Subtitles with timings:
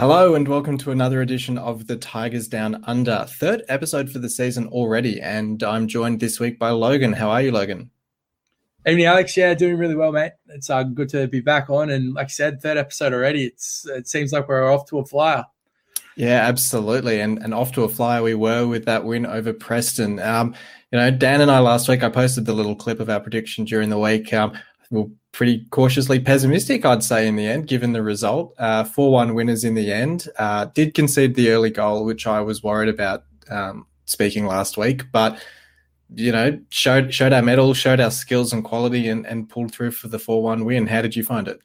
[0.00, 4.30] Hello and welcome to another edition of the Tigers Down Under, third episode for the
[4.30, 7.12] season already, and I'm joined this week by Logan.
[7.12, 7.90] How are you, Logan?
[8.86, 9.36] Evening, Alex.
[9.36, 10.32] Yeah, doing really well, mate.
[10.48, 13.44] It's uh, good to be back on, and like I said, third episode already.
[13.44, 15.44] It's it seems like we're off to a flyer.
[16.16, 20.18] Yeah, absolutely, and and off to a flyer we were with that win over Preston.
[20.18, 20.54] Um,
[20.92, 23.66] you know, Dan and I last week I posted the little clip of our prediction
[23.66, 24.32] during the week.
[24.32, 24.58] Um,
[24.88, 28.54] we pretty cautiously pessimistic, I'd say, in the end, given the result.
[28.58, 30.28] Uh, 4 1 winners in the end.
[30.38, 35.10] Uh, did concede the early goal, which I was worried about um, speaking last week,
[35.12, 35.42] but,
[36.14, 39.92] you know, showed showed our mettle, showed our skills and quality, and, and pulled through
[39.92, 40.86] for the 4 1 win.
[40.86, 41.60] How did you find it?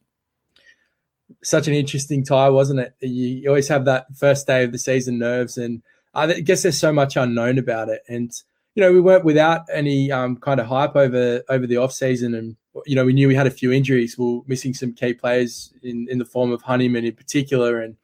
[1.44, 2.94] Such an interesting tie, wasn't it?
[3.02, 5.82] You always have that first day of the season nerves, and
[6.14, 8.04] I guess there's so much unknown about it.
[8.08, 8.32] And,
[8.76, 12.36] you know, we weren't without any um, kind of hype over over the off season
[12.36, 14.18] and you know, we knew we had a few injuries.
[14.18, 17.82] We are missing some key players in, in the form of Honeyman in particular.
[17.82, 17.96] And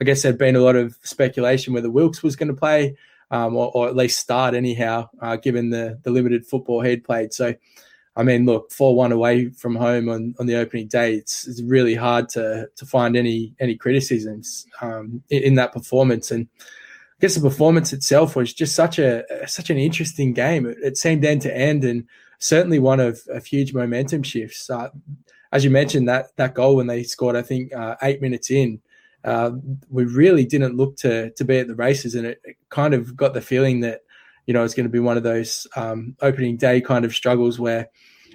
[0.00, 2.96] I guess there'd been a lot of speculation whether Wilks was going to play
[3.30, 7.32] um, or, or, at least start anyhow, uh, given the, the limited football he'd played.
[7.32, 7.54] So,
[8.14, 11.60] I mean, look, 4 1 away from home on, on the opening day, it's, it's
[11.62, 16.30] really hard to, to find any any criticisms um, in, in that performance.
[16.30, 16.46] And
[17.18, 20.66] I guess the performance itself was just such a such an interesting game.
[20.66, 22.04] It, it seemed end to end, and
[22.38, 24.68] certainly one of, of huge momentum shifts.
[24.68, 24.90] Uh,
[25.50, 28.80] as you mentioned, that that goal when they scored, I think uh, eight minutes in,
[29.24, 29.52] uh,
[29.88, 33.16] we really didn't look to to be at the races, and it, it kind of
[33.16, 34.02] got the feeling that
[34.46, 37.58] you know it's going to be one of those um, opening day kind of struggles
[37.58, 37.88] where.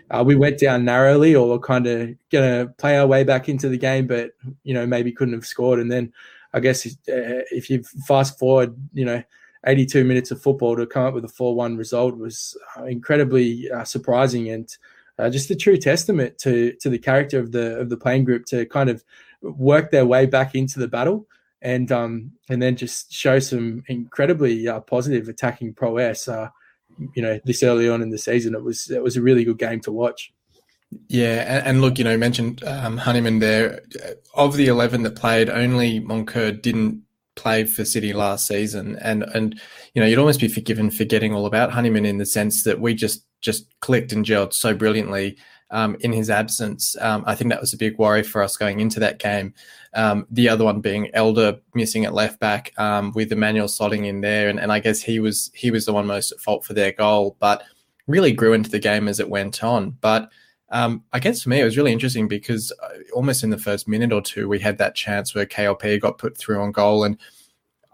[0.09, 3.69] Uh, we went down narrowly, or kind of going to play our way back into
[3.69, 4.31] the game, but
[4.63, 5.79] you know maybe couldn't have scored.
[5.79, 6.11] And then,
[6.53, 9.23] I guess uh, if you fast forward, you know
[9.65, 13.83] 82 minutes of football to come up with a 4-1 result was uh, incredibly uh,
[13.83, 14.75] surprising and
[15.19, 18.45] uh, just a true testament to to the character of the of the playing group
[18.45, 19.03] to kind of
[19.41, 21.27] work their way back into the battle
[21.61, 26.49] and um and then just show some incredibly uh, positive attacking prowess uh
[27.15, 28.55] you know this early on in the season.
[28.55, 30.33] It was it was a really good game to watch
[31.07, 33.81] yeah, and, and look, you know, you mentioned um, Honeyman there.
[34.33, 37.03] Of the eleven that played, only Moncur didn't
[37.35, 39.59] play for City last season, and and
[39.93, 42.79] you know you'd almost be forgiven for getting all about Honeyman in the sense that
[42.79, 45.37] we just just clicked and gelled so brilliantly
[45.71, 46.95] um, in his absence.
[47.01, 49.53] Um, I think that was a big worry for us going into that game.
[49.93, 54.21] Um, the other one being Elder missing at left back um, with Emmanuel slotting in
[54.21, 56.73] there, and, and I guess he was he was the one most at fault for
[56.73, 57.63] their goal, but
[58.07, 59.91] really grew into the game as it went on.
[60.01, 60.29] But
[60.71, 63.87] um, I guess for me, it was really interesting because uh, almost in the first
[63.87, 67.17] minute or two, we had that chance where KLP got put through on goal, and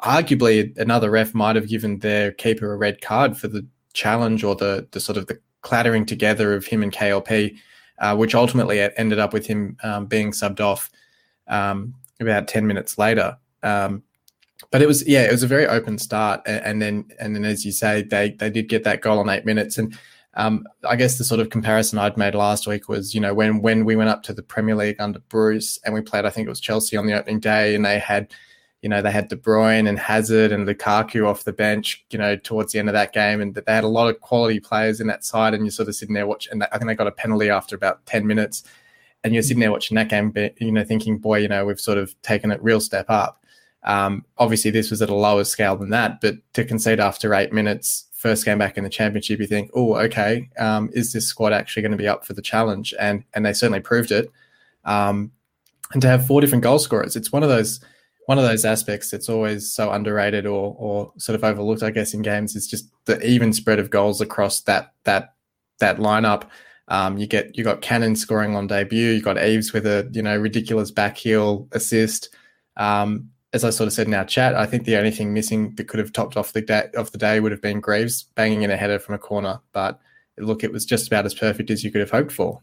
[0.03, 4.55] arguably another ref might have given their keeper a red card for the challenge or
[4.55, 7.57] the the sort of the clattering together of him and KLP,
[7.97, 10.91] uh, which ultimately ended up with him um, being subbed off
[11.47, 13.35] um, about ten minutes later.
[13.63, 14.03] Um,
[14.69, 17.43] but it was yeah, it was a very open start, and, and then and then
[17.43, 19.97] as you say, they they did get that goal in eight minutes and
[20.37, 23.61] um, I guess the sort of comparison I'd made last week was, you know, when
[23.63, 26.45] when we went up to the Premier League under Bruce and we played, I think
[26.45, 28.31] it was Chelsea on the opening day, and they had,
[28.83, 32.35] you know, they had De Bruyne and Hazard and Lukaku off the bench, you know,
[32.35, 35.07] towards the end of that game, and they had a lot of quality players in
[35.07, 36.51] that side, and you're sort of sitting there watching.
[36.53, 38.63] And I think they got a penalty after about ten minutes,
[39.23, 41.97] and you're sitting there watching that game, you know, thinking, boy, you know, we've sort
[41.97, 43.43] of taken a real step up.
[43.83, 47.53] Um, obviously, this was at a lower scale than that, but to concede after eight
[47.53, 51.53] minutes first game back in the championship, you think, oh, okay, um, is this squad
[51.53, 52.93] actually going to be up for the challenge?
[52.99, 54.29] And and they certainly proved it.
[54.83, 55.31] Um,
[55.93, 57.79] and to have four different goal scorers, it's one of those
[58.25, 62.13] one of those aspects that's always so underrated or or sort of overlooked, I guess,
[62.13, 65.33] in games is just the even spread of goals across that that
[65.79, 66.49] that lineup.
[66.89, 70.21] Um, you get you got Cannon scoring on debut, you got Eaves with a you
[70.21, 72.29] know ridiculous back heel assist.
[72.77, 75.73] Um, as I sort of said in our chat, I think the only thing missing
[75.75, 78.63] that could have topped off the day of the day would have been Greaves banging
[78.63, 79.61] in a header from a corner.
[79.71, 79.99] But
[80.37, 82.61] look, it was just about as perfect as you could have hoped for.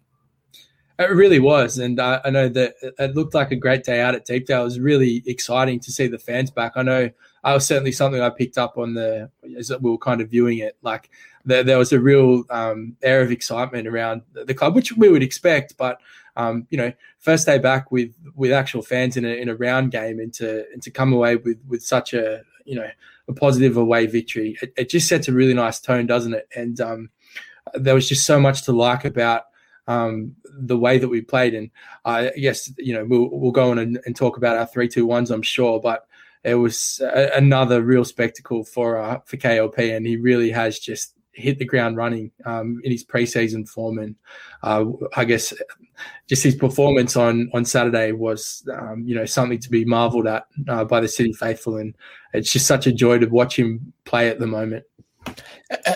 [0.96, 4.14] It really was, and uh, I know that it looked like a great day out
[4.14, 4.60] at Deepdale.
[4.60, 6.74] It was really exciting to see the fans back.
[6.76, 7.10] I know
[7.42, 9.28] I was certainly something I picked up on the
[9.58, 10.76] as we were kind of viewing it.
[10.82, 11.10] Like
[11.44, 15.22] there, there was a real um, air of excitement around the club, which we would
[15.22, 16.00] expect, but
[16.36, 19.92] um, you know, first day back with with actual fans in a in a round
[19.92, 22.88] game and to and to come away with with such a you know
[23.28, 26.48] a positive away victory, it, it just sets a really nice tone, doesn't it?
[26.54, 27.10] And um,
[27.74, 29.44] there was just so much to like about
[29.86, 31.54] um, the way that we played.
[31.54, 31.70] And
[32.04, 35.06] I guess you know we'll we'll go on and, and talk about our three two
[35.06, 36.06] ones, I'm sure, but
[36.42, 41.13] it was a, another real spectacle for uh, for KLP, and he really has just
[41.34, 44.16] hit the ground running um, in his preseason form, and
[44.62, 44.84] uh,
[45.16, 45.52] I guess
[46.28, 50.46] just his performance on on Saturday was um, you know something to be marvelled at
[50.68, 51.94] uh, by the City faithful, and
[52.32, 54.84] it's just such a joy to watch him play at the moment.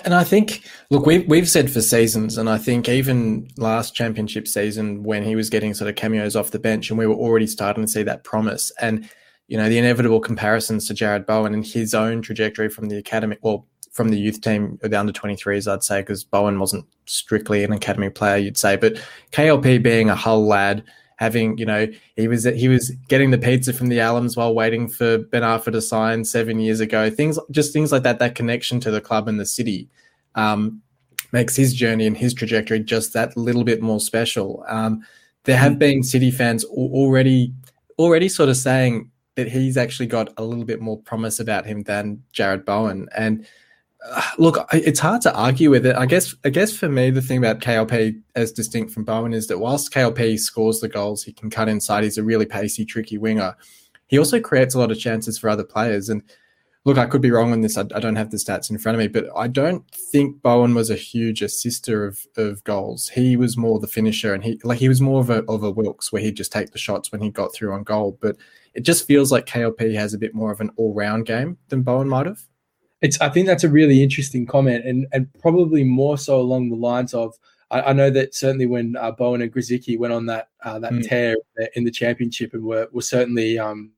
[0.05, 4.49] And I think, look, we've we've said for seasons, and I think even last championship
[4.49, 7.47] season when he was getting sort of cameos off the bench, and we were already
[7.47, 9.09] starting to see that promise, and
[9.47, 13.37] you know the inevitable comparisons to Jarrod Bowen and his own trajectory from the academy,
[13.43, 13.67] well,
[13.99, 18.11] from the youth team, the under 23s, I'd say, because Bowen wasn't strictly an academy
[18.11, 18.95] player, you'd say, but
[19.33, 20.85] KLP being a Hull lad
[21.17, 24.87] having, you know, he was he was getting the pizza from the Allams while waiting
[24.87, 27.11] for Ben Arfa to sign seven years ago.
[27.11, 28.21] Things just things like that.
[28.21, 29.89] That connection to the club and the city
[30.37, 30.81] um,
[31.33, 34.65] makes his journey and his trajectory just that little bit more special.
[34.69, 35.05] Um,
[35.43, 37.53] there have been City fans already
[37.99, 41.83] already sort of saying that he's actually got a little bit more promise about him
[41.83, 43.45] than Jarrod Bowen and
[44.39, 45.97] look, it's hard to argue with it.
[45.97, 49.47] I guess, I guess for me, the thing about KLP as distinct from Bowen is
[49.49, 52.05] that whilst KLP scores the goals, he can cut inside.
[52.05, 53.57] He's a really pacey, tricky winger.
[54.07, 56.09] He also creates a lot of chances for other players.
[56.09, 56.23] And
[56.85, 57.77] look, I could be wrong on this.
[57.77, 60.75] I, I don't have the stats in front of me, but I don't think Bowen
[60.75, 63.09] was a huge assister of of goals.
[63.09, 65.71] He was more the finisher, and he like he was more of a of a
[65.71, 68.17] Wilks where he'd just take the shots when he got through on goal.
[68.21, 68.37] But
[68.75, 71.83] it just feels like KLP has a bit more of an all round game than
[71.83, 72.41] Bowen might have
[73.01, 76.77] it's I think that's a really interesting comment, and and probably more so along the
[76.77, 77.35] lines of
[77.71, 80.93] I, I know that certainly when uh, Bowen and Grosicki went on that uh, that
[80.93, 81.09] mm.
[81.09, 81.37] tear
[81.75, 83.91] in the championship and were were certainly um,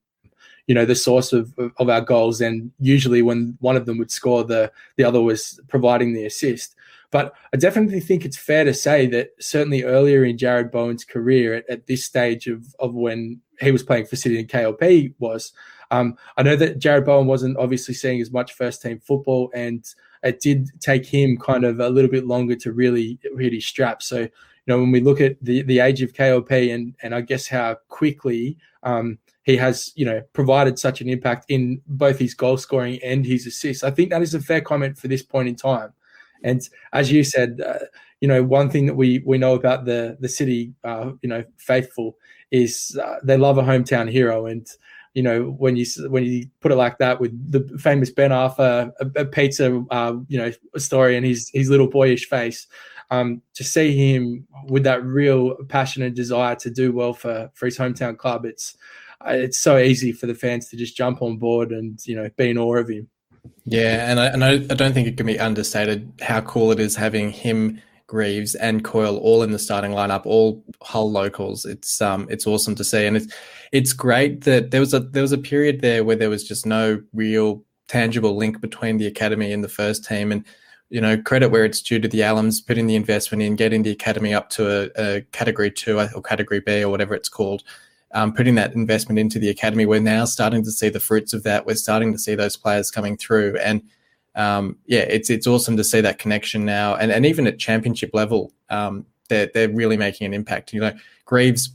[0.67, 4.11] you know the source of of our goals, and usually when one of them would
[4.11, 6.77] score, the the other was providing the assist.
[7.13, 11.55] But I definitely think it's fair to say that certainly earlier in jarrod Bowen's career,
[11.55, 15.53] at, at this stage of of when he was playing for City and KLP, was
[15.91, 19.85] um, I know that Jarrod Bowen wasn't obviously seeing as much first team football, and
[20.23, 24.03] it did take him kind of a little bit longer to really really strap.
[24.03, 24.31] So, you
[24.67, 27.77] know, when we look at the the age of KLP and and I guess how
[27.89, 33.01] quickly um, he has, you know, provided such an impact in both his goal scoring
[33.03, 35.93] and his assists, I think that is a fair comment for this point in time.
[36.43, 36.63] And
[36.93, 37.85] as you said, uh,
[38.21, 41.43] you know, one thing that we we know about the the city, uh, you know,
[41.57, 42.17] faithful
[42.51, 44.67] is uh, they love a hometown hero, and
[45.15, 48.93] you know, when you when you put it like that with the famous Ben Arfa
[49.01, 52.67] a, a pizza, uh, you know, story and his his little boyish face,
[53.11, 57.67] um, to see him with that real passion and desire to do well for for
[57.67, 58.77] his hometown club, it's
[59.27, 62.31] uh, it's so easy for the fans to just jump on board and you know
[62.37, 63.09] be in awe of him.
[63.65, 66.97] Yeah, and I, and I don't think it can be understated how cool it is
[66.97, 67.81] having him
[68.11, 71.65] Greaves and Coyle all in the starting lineup, all Hull locals.
[71.65, 73.33] It's um it's awesome to see, and it's
[73.71, 76.67] it's great that there was a there was a period there where there was just
[76.67, 80.45] no real tangible link between the academy and the first team, and
[80.89, 83.93] you know credit where it's due to the Allams putting the investment in, getting the
[83.93, 87.63] academy up to a, a category two or category B or whatever it's called.
[88.13, 91.45] Um, putting that investment into the academy, we're now starting to see the fruits of
[91.45, 91.65] that.
[91.65, 93.83] We're starting to see those players coming through, and
[94.35, 98.11] um, yeah, it's it's awesome to see that connection now, and and even at championship
[98.13, 100.73] level, um, they're they're really making an impact.
[100.73, 100.93] You know,
[101.25, 101.71] Greaves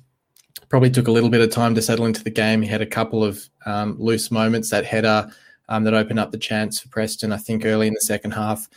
[0.70, 2.62] probably took a little bit of time to settle into the game.
[2.62, 5.30] He had a couple of um, loose moments, that header
[5.70, 8.68] um, that opened up the chance for Preston, I think, early in the second half.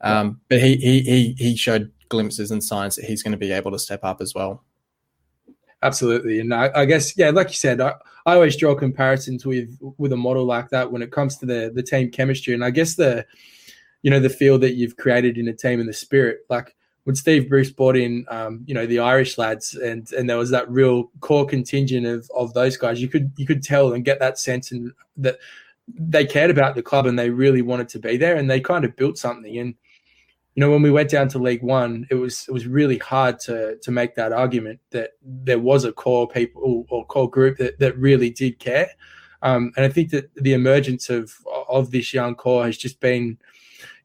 [0.00, 3.52] Um, but he he he he showed glimpses and signs that he's going to be
[3.52, 4.62] able to step up as well.
[5.86, 7.94] Absolutely, and I, I, guess yeah, like you said, I,
[8.26, 11.70] I always draw comparisons with with a model like that when it comes to the
[11.72, 13.24] the team chemistry, and I guess the
[14.02, 16.40] you know the feel that you've created in a team and the spirit.
[16.50, 16.74] Like
[17.04, 20.50] when Steve Bruce brought in, um, you know, the Irish lads, and and there was
[20.50, 23.00] that real core contingent of of those guys.
[23.00, 25.38] You could you could tell and get that sense and that
[25.86, 28.84] they cared about the club and they really wanted to be there, and they kind
[28.84, 29.56] of built something.
[29.56, 29.76] And
[30.56, 33.38] you know, when we went down to League One, it was it was really hard
[33.40, 37.78] to to make that argument that there was a core people or core group that
[37.78, 38.88] that really did care.
[39.42, 41.34] Um, and I think that the emergence of
[41.68, 43.36] of this young core has just been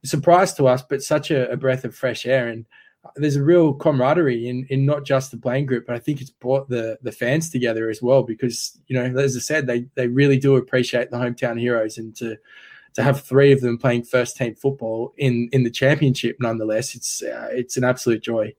[0.04, 2.48] a surprise to us, but such a, a breath of fresh air.
[2.48, 2.66] And
[3.16, 6.28] there's a real camaraderie in in not just the playing group, but I think it's
[6.28, 10.06] brought the the fans together as well because you know, as I said, they they
[10.06, 12.36] really do appreciate the hometown heroes and to
[12.94, 17.22] to have three of them playing first team football in in the championship, nonetheless, it's
[17.22, 18.54] uh, it's an absolute joy.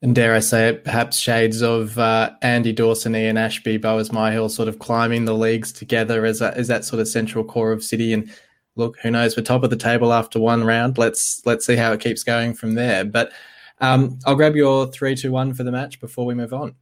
[0.00, 4.48] And dare I say it, perhaps shades of uh, Andy Dawson, Ian Ashbee, Boaz Myhill
[4.48, 7.82] sort of climbing the leagues together as, a, as that sort of central core of
[7.82, 8.12] City.
[8.12, 8.32] And
[8.76, 9.36] look, who knows?
[9.36, 10.98] We're top of the table after one round.
[10.98, 13.04] Let's let's see how it keeps going from there.
[13.04, 13.32] But
[13.80, 16.76] um, I'll grab your three, two, one for the match before we move on.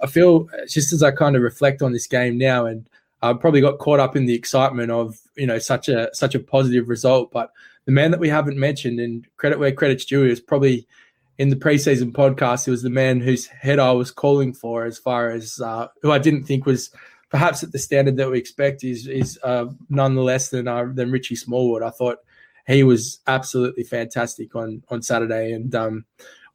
[0.00, 2.88] I feel just as I kind of reflect on this game now, and
[3.24, 6.40] uh, probably got caught up in the excitement of you know such a such a
[6.40, 7.30] positive result.
[7.32, 7.50] But
[7.86, 10.86] the man that we haven't mentioned, and credit where credit's due, is probably
[11.38, 12.66] in the preseason podcast.
[12.66, 16.12] He was the man whose head I was calling for, as far as uh, who
[16.12, 16.90] I didn't think was
[17.30, 21.34] perhaps at the standard that we expect is is uh, nonetheless than uh, than Richie
[21.34, 21.82] Smallwood.
[21.82, 22.18] I thought
[22.66, 26.04] he was absolutely fantastic on on Saturday, and um,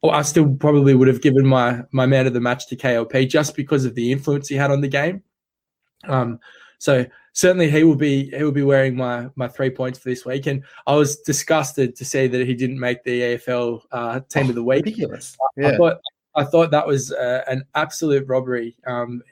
[0.02, 3.28] well, I still probably would have given my my man of the match to KLP
[3.28, 5.24] just because of the influence he had on the game.
[6.08, 6.40] Um,
[6.78, 10.24] so certainly he will be he will be wearing my my three points for this
[10.24, 10.46] week.
[10.46, 14.48] And I was disgusted to see that he didn't make the AFL uh, team oh,
[14.50, 14.84] of the week.
[14.84, 15.36] Ridiculous.
[15.56, 15.68] Yeah.
[15.68, 15.96] I thought
[16.34, 18.76] I thought that was uh, an absolute robbery.
[18.86, 19.22] Um,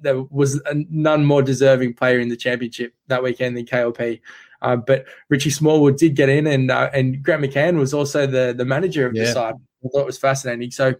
[0.00, 4.20] there was a, none more deserving player in the championship that weekend than KLP.
[4.60, 8.54] Uh, but Richie Smallwood did get in, and uh, and Grant McCann was also the
[8.56, 9.24] the manager of yeah.
[9.24, 9.54] the side.
[9.84, 10.70] I thought it was fascinating.
[10.70, 10.94] So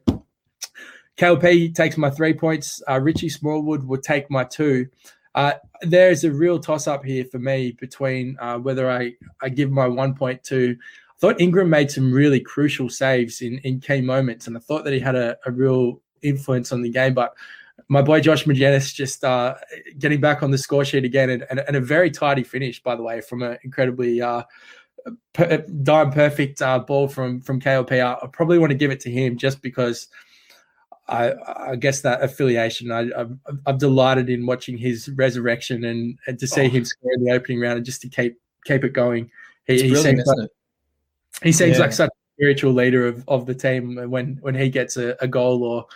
[1.19, 2.83] KLP takes my three points.
[2.89, 4.87] Uh, Richie Smallwood would take my two.
[5.35, 5.53] Uh,
[5.83, 9.87] there's a real toss up here for me between uh, whether I, I give my
[9.87, 10.73] one 1.2.
[10.73, 10.77] I
[11.19, 14.93] thought Ingram made some really crucial saves in, in key moments, and I thought that
[14.93, 17.15] he had a, a real influence on the game.
[17.15, 17.35] But
[17.89, 19.55] my boy Josh Magennis just uh,
[19.99, 22.97] getting back on the score sheet again, and, and, and, a very tidy finish, by
[22.97, 24.43] the way, from an incredibly uh,
[25.33, 28.05] per, dime perfect uh, ball from from KLP.
[28.05, 30.09] I probably want to give it to him just because–
[31.09, 31.33] I,
[31.71, 32.93] I guess that affiliation.
[32.93, 33.11] I,
[33.67, 36.69] am delighted in watching his resurrection and, and to see oh.
[36.69, 39.31] him score in the opening round and just to keep keep it going.
[39.67, 40.49] He, he seems like,
[41.43, 41.85] he seems yeah.
[41.85, 43.97] like such a spiritual leader of, of the team.
[44.11, 45.87] When when he gets a, a goal or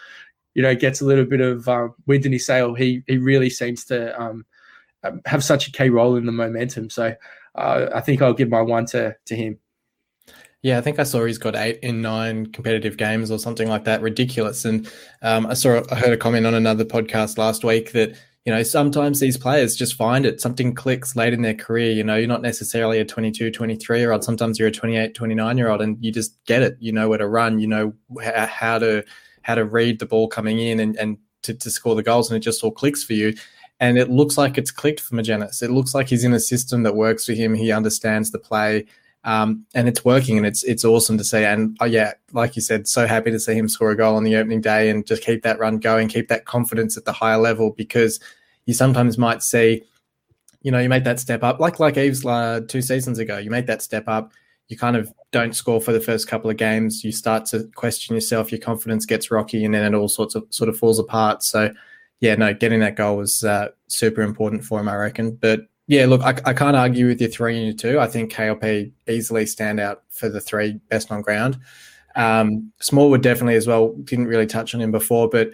[0.55, 3.51] you know gets a little bit of um, wind in his sail, he he really
[3.51, 4.45] seems to um,
[5.25, 6.91] have such a key role in the momentum.
[6.91, 7.15] So
[7.55, 9.59] uh, I think I'll give my one to to him.
[10.67, 13.85] Yeah, I think I saw he's got eight in nine competitive games or something like
[13.85, 14.03] that.
[14.03, 14.65] Ridiculous.
[14.65, 14.91] And
[15.23, 18.65] um, I saw, I heard a comment on another podcast last week that you know
[18.65, 22.27] sometimes these players just find it something clicks late in their career you know you're
[22.27, 26.05] not necessarily a 22 23 year old sometimes you're a 28 29 year old and
[26.05, 27.93] you just get it you know where to run you know
[28.23, 29.05] how to
[29.43, 32.37] how to read the ball coming in and, and to, to score the goals and
[32.37, 33.35] it just all clicks for you
[33.81, 35.63] and it looks like it's clicked for Magennis.
[35.63, 37.53] It looks like he's in a system that works for him.
[37.53, 38.87] He understands the play
[39.27, 41.45] um, and it's working, and it's it's awesome to see.
[41.45, 44.23] And oh, yeah, like you said, so happy to see him score a goal on
[44.23, 47.37] the opening day and just keep that run going, keep that confidence at the higher
[47.37, 48.21] level because
[48.67, 49.83] you sometimes might see,
[50.63, 53.37] you know, you make that step up, like like Eaves uh, two seasons ago.
[53.37, 54.33] You make that step up,
[54.69, 57.03] you kind of don't score for the first couple of games.
[57.03, 60.47] You start to question yourself, your confidence gets rocky, and then it all sorts of
[60.51, 61.43] sort of falls apart.
[61.43, 61.73] So,
[62.21, 65.33] yeah, no, getting that goal was uh, super important for him, I reckon.
[65.35, 68.01] But yeah, look, I, I, can't argue with your three and your two.
[68.01, 71.59] I think KLP easily stand out for the three best on ground.
[72.17, 73.93] Um, Smallwood definitely as well.
[74.05, 75.51] Didn't really touch on him before, but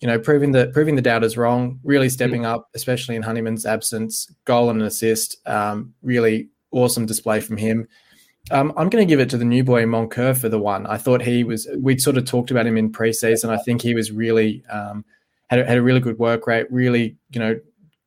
[0.00, 2.46] you know, proving the proving the doubters wrong, really stepping mm.
[2.46, 4.30] up, especially in Honeyman's absence.
[4.44, 7.86] Goal and an assist, um, really awesome display from him.
[8.50, 10.86] Um, I'm going to give it to the new boy Moncur for the one.
[10.86, 11.68] I thought he was.
[11.78, 13.50] We'd sort of talked about him in preseason.
[13.50, 15.04] I think he was really um,
[15.48, 16.66] had a, had a really good work rate.
[16.70, 17.58] Really, you know,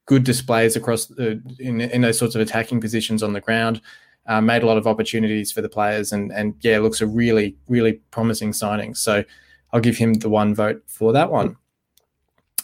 [0.10, 3.80] good displays across the, in, in those sorts of attacking positions on the ground.
[4.26, 7.56] Uh, made a lot of opportunities for the players, and and yeah, looks a really
[7.68, 8.94] really promising signing.
[8.96, 9.24] So
[9.72, 11.56] I'll give him the one vote for that one.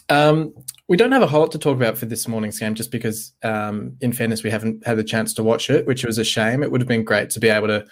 [0.08, 0.54] Um,
[0.88, 3.32] we don't have a whole lot to talk about for this morning's game, just because,
[3.42, 6.62] um, in fairness, we haven't had the chance to watch it, which was a shame.
[6.62, 7.86] It would have been great to be able to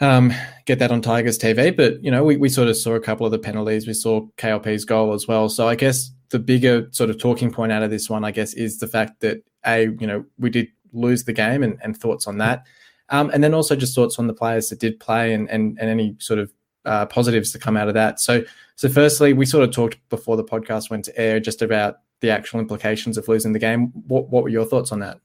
[0.00, 0.32] um,
[0.66, 3.24] get that on Tigers TV, but you know, we, we sort of saw a couple
[3.24, 3.86] of the penalties.
[3.86, 5.48] We saw KLP's goal as well.
[5.48, 8.54] So I guess the bigger sort of talking point out of this one, I guess,
[8.54, 12.26] is the fact that a you know we did lose the game and, and thoughts
[12.26, 12.64] on that,
[13.10, 15.90] um, and then also just thoughts on the players that did play and and, and
[15.90, 16.52] any sort of
[16.84, 18.20] uh, positives to come out of that.
[18.20, 18.44] So
[18.76, 22.30] so firstly, we sort of talked before the podcast went to air just about the
[22.30, 23.92] actual implications of losing the game.
[24.06, 25.20] What what were your thoughts on that?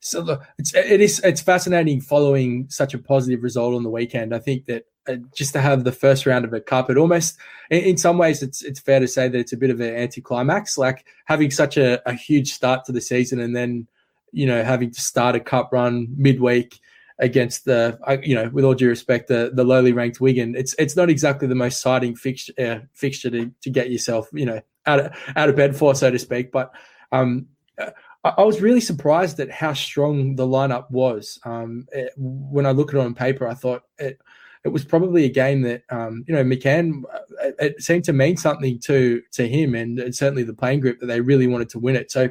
[0.00, 4.34] So it's it is it's fascinating following such a positive result on the weekend.
[4.34, 7.38] I think that uh, just to have the first round of a cup, it almost,
[7.70, 9.94] in, in, some ways, it's it's fair to say that it's a bit of an
[9.94, 10.78] anticlimax.
[10.78, 13.86] Like having such a, a huge start to the season and then,
[14.32, 16.80] you know, having to start a cup run midweek
[17.18, 20.54] against the, you know, with all due respect, the, the lowly ranked Wigan.
[20.56, 24.46] It's it's not exactly the most exciting fixture uh, fixture to, to get yourself, you
[24.46, 26.50] know, out of out of bed for, so to speak.
[26.50, 26.72] But
[27.12, 27.46] um,
[27.78, 31.38] I, I was really surprised at how strong the lineup was.
[31.44, 34.18] Um, it, when I look at it on paper, I thought it
[34.64, 37.02] it was probably a game that um, you know McCann
[37.42, 41.00] it, it, seemed to mean something to to him and, and, certainly the playing group
[41.00, 42.10] that they really wanted to win it.
[42.10, 42.30] So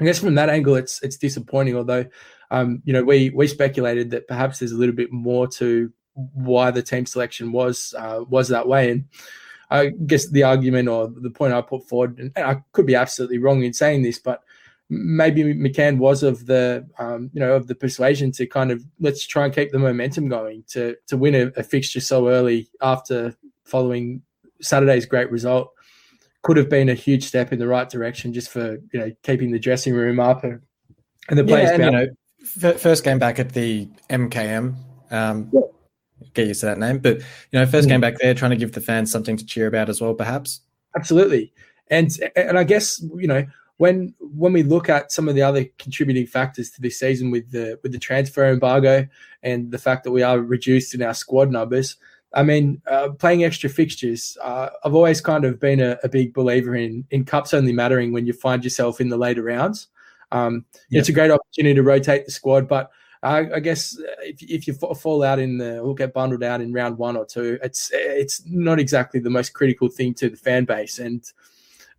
[0.00, 1.76] I guess from that angle, it's it's disappointing.
[1.76, 2.06] Although
[2.50, 6.70] um, you know we we speculated that perhaps there's a little bit more to why
[6.70, 9.04] the team selection was uh, was that way and.
[9.70, 13.38] I guess the argument or the point I put forward, and I could be absolutely
[13.38, 14.42] wrong in saying this, but
[14.92, 19.26] maybe McCann was of the um, you know of the persuasion to kind of let's
[19.26, 23.34] try and keep the momentum going to to win a, a fixture so early after
[23.64, 24.20] following
[24.60, 25.72] Saturday's great result
[26.42, 29.50] could have been a huge step in the right direction just for you know keeping
[29.50, 30.60] the dressing room up and,
[31.28, 31.70] and the players.
[31.78, 34.74] Yeah, and, you know, first game back at the MKM.
[35.10, 35.60] Um, yeah.
[36.34, 38.72] Get used to that name, but you know, first game back there, trying to give
[38.72, 40.60] the fans something to cheer about as well, perhaps.
[40.96, 41.52] Absolutely,
[41.88, 43.44] and and I guess you know
[43.82, 47.50] when when we look at some of the other contributing factors to this season with
[47.50, 49.04] the with the transfer embargo
[49.42, 51.96] and the fact that we are reduced in our squad numbers,
[52.32, 54.38] I mean, uh, playing extra fixtures.
[54.40, 58.12] Uh, I've always kind of been a, a, big believer in in cups only mattering
[58.12, 59.88] when you find yourself in the later rounds.
[60.30, 62.88] Um, It's a great opportunity to rotate the squad, but
[63.24, 66.72] uh, I guess if, if you fall out in the or get bundled out in
[66.72, 70.66] round one or two, it's it's not exactly the most critical thing to the fan
[70.66, 71.00] base.
[71.00, 71.20] And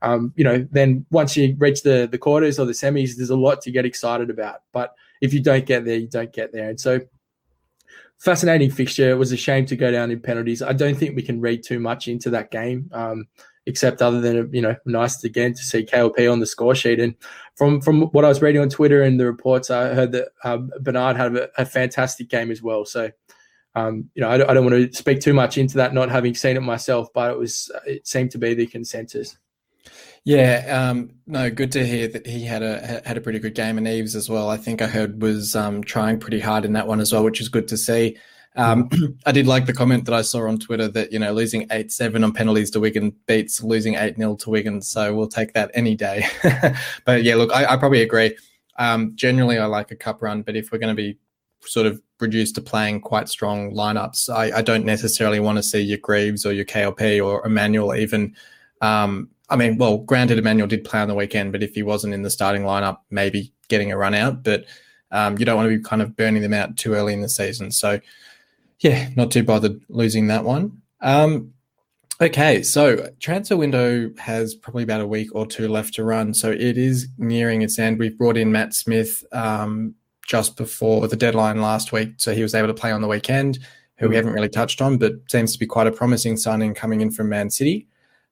[0.03, 3.35] um, you know, then once you reach the the quarters or the semis, there's a
[3.37, 4.61] lot to get excited about.
[4.73, 6.69] But if you don't get there, you don't get there.
[6.69, 6.99] And so
[8.19, 9.09] fascinating fixture.
[9.09, 10.61] It was a shame to go down in penalties.
[10.61, 13.27] I don't think we can read too much into that game, um,
[13.65, 16.99] except other than you know, nice again to see KLP on the score sheet.
[16.99, 17.15] And
[17.55, 20.69] from from what I was reading on Twitter and the reports, I heard that um,
[20.81, 22.85] Bernard had a, a, fantastic game as well.
[22.85, 23.09] So.
[23.75, 26.35] Um, you know, I, I don't want to speak too much into that, not having
[26.35, 29.35] seen it myself, but it was it seemed to be the consensus.
[30.25, 33.77] Yeah, um, no, good to hear that he had a had a pretty good game,
[33.77, 34.49] and Eaves as well.
[34.49, 37.41] I think I heard was um, trying pretty hard in that one as well, which
[37.41, 38.17] is good to see.
[38.55, 38.89] Um,
[39.25, 41.91] I did like the comment that I saw on Twitter that you know losing eight
[41.91, 45.71] seven on penalties to Wigan beats losing eight 0 to Wigan, so we'll take that
[45.73, 46.25] any day.
[47.05, 48.37] but yeah, look, I, I probably agree.
[48.79, 51.17] Um, generally, I like a cup run, but if we're going to be
[51.61, 55.81] sort of reduced to playing quite strong lineups, I, I don't necessarily want to see
[55.81, 58.35] your Greaves or your KLP or Emmanuel even
[58.81, 62.15] um, I mean, well, granted, Emmanuel did play on the weekend, but if he wasn't
[62.15, 64.41] in the starting lineup, maybe getting a run out.
[64.41, 64.65] But
[65.11, 67.29] um, you don't want to be kind of burning them out too early in the
[67.29, 67.69] season.
[67.69, 67.99] So,
[68.79, 70.81] yeah, not too bothered losing that one.
[71.01, 71.53] Um,
[72.19, 76.33] okay, so transfer window has probably about a week or two left to run.
[76.33, 77.99] So it is nearing its end.
[77.99, 79.93] We've brought in Matt Smith um,
[80.27, 82.13] just before the deadline last week.
[82.17, 83.59] So he was able to play on the weekend,
[83.97, 87.01] who we haven't really touched on, but seems to be quite a promising signing coming
[87.01, 87.87] in from Man City.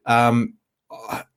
[0.07, 0.55] Um,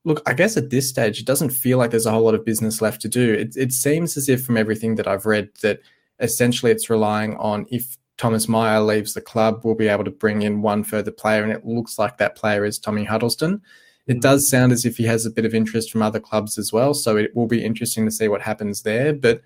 [0.05, 2.45] look, I guess at this stage, it doesn't feel like there's a whole lot of
[2.45, 3.33] business left to do.
[3.33, 5.81] It, it seems as if, from everything that I've read, that
[6.21, 10.43] essentially it's relying on if Thomas Mayer leaves the club, we'll be able to bring
[10.43, 13.61] in one further player, and it looks like that player is Tommy Huddlestone.
[14.07, 14.21] It mm-hmm.
[14.21, 16.95] does sound as if he has a bit of interest from other clubs as well,
[16.95, 19.13] so it will be interesting to see what happens there.
[19.13, 19.43] But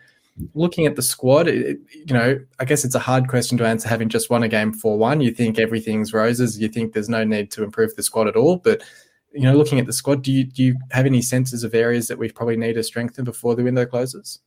[0.54, 3.88] looking at the squad, it, you know, I guess it's a hard question to answer
[3.88, 5.20] having just won a game 4 1.
[5.22, 8.56] You think everything's roses, you think there's no need to improve the squad at all,
[8.56, 8.82] but
[9.32, 12.08] you know, looking at the squad, do you do you have any senses of areas
[12.08, 14.40] that we probably need to strengthen before the window closes?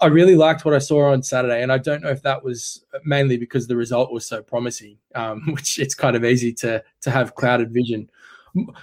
[0.00, 2.84] I really liked what I saw on Saturday, and I don't know if that was
[3.04, 7.10] mainly because the result was so promising, um, which it's kind of easy to to
[7.10, 8.10] have clouded vision.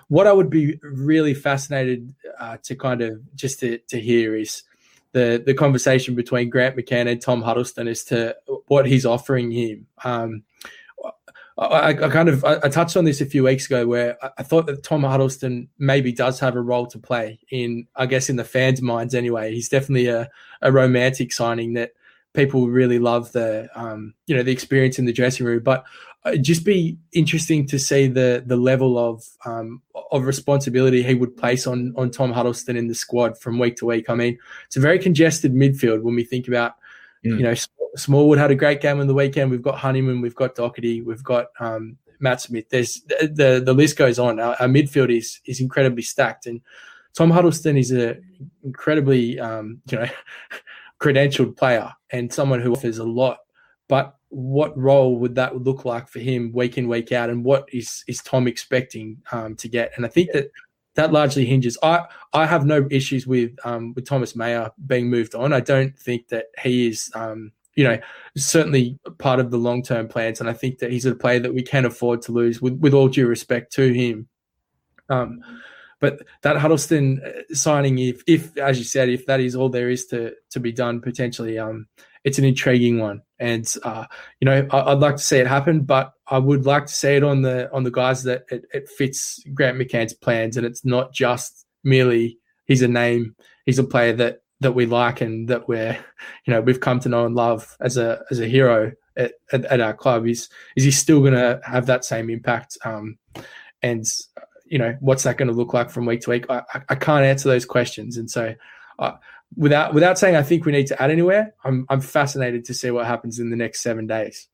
[0.07, 4.63] What I would be really fascinated uh, to kind of just to, to hear is
[5.11, 8.35] the the conversation between Grant McCann and Tom Huddlestone as to
[8.67, 9.87] what he's offering him.
[10.03, 10.43] Um,
[11.57, 14.43] I, I, kind of I, touched on this a few weeks ago where I, I
[14.43, 18.37] thought that Tom Huddlestone maybe does have a role to play in I guess in
[18.37, 19.53] the fans' minds anyway.
[19.53, 20.29] He's definitely a,
[20.61, 21.91] a romantic signing that
[22.33, 25.61] people really love the um, you know the experience in the dressing room.
[25.61, 25.85] But
[26.25, 31.37] it'd just be interesting to see the the level of um, of responsibility he would
[31.37, 34.09] place on on Tom Huddlestone in the squad from week to week.
[34.09, 36.77] I mean, it's a very congested midfield when we think about
[37.23, 37.37] mm.
[37.37, 37.53] you know
[37.95, 39.51] Smallwood had a great game on the weekend.
[39.51, 42.69] We've got Honeyman, we've got Docherty, we've got um, Matt Smith.
[42.69, 44.39] There's the, the, list goes on.
[44.39, 46.61] Our, our, midfield is is incredibly stacked, and
[47.13, 48.17] Tom Huddlestone is a
[48.63, 50.07] incredibly um, you know
[50.99, 53.39] credentialed player and someone who offers a lot.
[53.87, 57.67] But what role would that look like for him week in week out, and what
[57.71, 59.91] is is Tom expecting um, to get?
[59.95, 60.49] And I think that
[60.95, 61.77] that largely hinges.
[61.83, 65.53] I I have no issues with um, with Thomas Mayer being moved on.
[65.53, 67.99] I don't think that he is um, you know,
[68.37, 70.39] certainly part of the long term plans.
[70.39, 72.93] And I think that he's a player that we can afford to lose with, with
[72.93, 74.27] all due respect to him.
[75.09, 75.41] Um,
[75.99, 79.89] but that Huddlestone uh, signing, if, if as you said, if that is all there
[79.89, 81.87] is to to be done, potentially, um,
[82.25, 83.21] it's an intriguing one.
[83.39, 84.05] And uh,
[84.41, 87.15] you know, I, would like to see it happen, but I would like to see
[87.15, 90.83] it on the on the guys that it, it fits Grant McCann's plans, and it's
[90.83, 95.67] not just merely he's a name, he's a player that that we like and that
[95.67, 95.93] we're
[96.45, 99.65] you know we've come to know and love as a as a hero at, at,
[99.65, 103.17] at our club is is he still going to have that same impact um,
[103.81, 104.05] and
[104.65, 107.23] you know what's that going to look like from week to week I, I can't
[107.23, 108.55] answer those questions and so
[108.99, 109.13] uh,
[109.55, 112.91] without without saying I think we need to add anywhere, I'm I'm fascinated to see
[112.91, 114.47] what happens in the next seven days.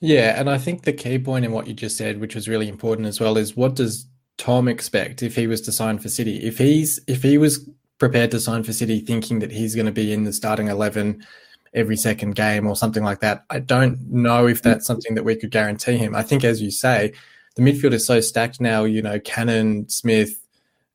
[0.00, 2.68] Yeah, and I think the key point in what you just said, which was really
[2.68, 6.36] important as well, is what does Tom expect if he was to sign for City?
[6.38, 7.68] If he's if he was
[8.04, 11.24] prepared to sign for City thinking that he's going to be in the starting eleven
[11.72, 15.36] every second game or something like that, I don't know if that's something that we
[15.36, 16.14] could guarantee him.
[16.14, 17.14] I think, as you say,
[17.56, 18.84] the midfield is so stacked now.
[18.84, 20.38] You know, Cannon, Smith,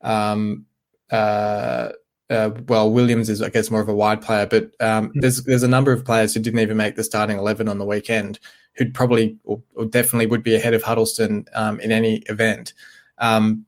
[0.04, 0.68] um,
[1.10, 1.90] uh,
[2.30, 5.20] uh, well, Williams is, I guess, more of a wide player, but um, hmm.
[5.20, 7.86] there's there's a number of players who didn't even make the starting eleven on the
[7.86, 8.40] weekend,
[8.74, 12.74] who'd probably or, or definitely would be ahead of Huddlestone um, in any event.
[13.18, 13.66] Um,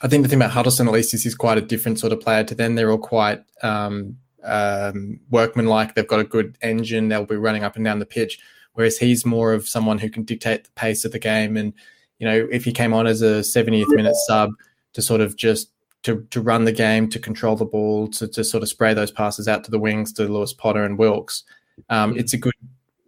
[0.00, 2.20] I think the thing about Huddlestone, at least, is he's quite a different sort of
[2.20, 2.74] player to them.
[2.74, 5.94] They're all quite um, um, workmanlike.
[5.94, 7.08] They've got a good engine.
[7.08, 8.38] They'll be running up and down the pitch,
[8.74, 11.56] whereas he's more of someone who can dictate the pace of the game.
[11.56, 11.72] And
[12.18, 14.50] you know, if he came on as a 70th minute sub
[14.92, 15.70] to sort of just
[16.04, 19.10] to, to run the game, to control the ball, to, to sort of spray those
[19.10, 21.44] passes out to the wings to Lewis Potter and Wilks.
[21.90, 22.54] Um, it's a good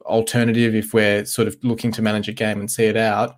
[0.03, 3.37] alternative if we're sort of looking to manage a game and see it out.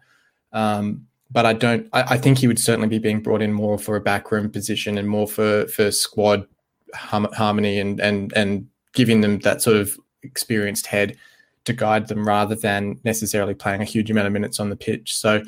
[0.52, 1.88] Um, but I don't.
[1.92, 4.98] I, I, think he would certainly be being brought in more for a backroom position
[4.98, 6.46] and more for for squad
[6.94, 11.16] harmony and and and giving them that sort of experienced head
[11.64, 15.16] to guide them rather than necessarily playing a huge amount of minutes on the pitch.
[15.16, 15.42] So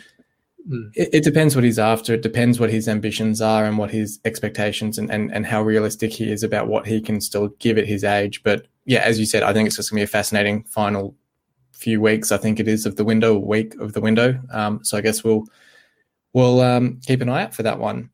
[0.69, 0.91] Mm.
[0.95, 2.15] It, it, depends what he's after.
[2.15, 6.13] It depends what his ambitions are and what his expectations and, and, and how realistic
[6.13, 8.43] he is about what he can still give at his age.
[8.43, 11.15] But yeah, as you said, I think it's just going to be a fascinating final
[11.73, 12.33] few weeks.
[12.33, 14.41] I think it is of the window, week of the window.
[14.53, 15.45] Um, so I guess we'll
[16.35, 18.11] we'll um, keep an eye out for that one.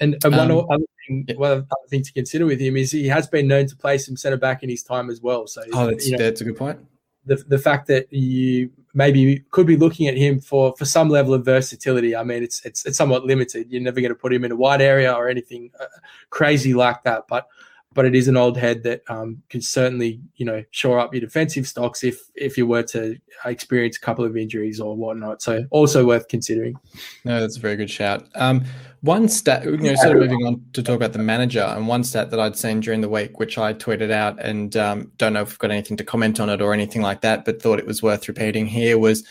[0.00, 1.34] And, and one um, other thing, yeah.
[1.36, 4.16] one other thing to consider with him is he has been known to play some
[4.16, 5.46] centre back in his time as well.
[5.46, 6.78] So oh, that's, you know, that's a good point.
[7.26, 11.32] The the fact that you maybe could be looking at him for for some level
[11.32, 12.14] of versatility.
[12.14, 13.70] I mean, it's it's it's somewhat limited.
[13.70, 15.86] You're never going to put him in a wide area or anything uh,
[16.30, 17.24] crazy like that.
[17.28, 17.46] But
[17.94, 21.20] but it is an old head that um, can certainly you know shore up your
[21.20, 25.40] defensive stocks if if you were to experience a couple of injuries or whatnot.
[25.40, 26.76] So also worth considering.
[27.24, 28.26] No, that's a very good shout.
[28.34, 28.64] Um,
[29.00, 32.04] one stat, you know, sort of moving on to talk about the manager, and one
[32.04, 35.42] stat that I'd seen during the week, which I tweeted out, and um, don't know
[35.42, 37.86] if we've got anything to comment on it or anything like that, but thought it
[37.86, 39.22] was worth repeating here was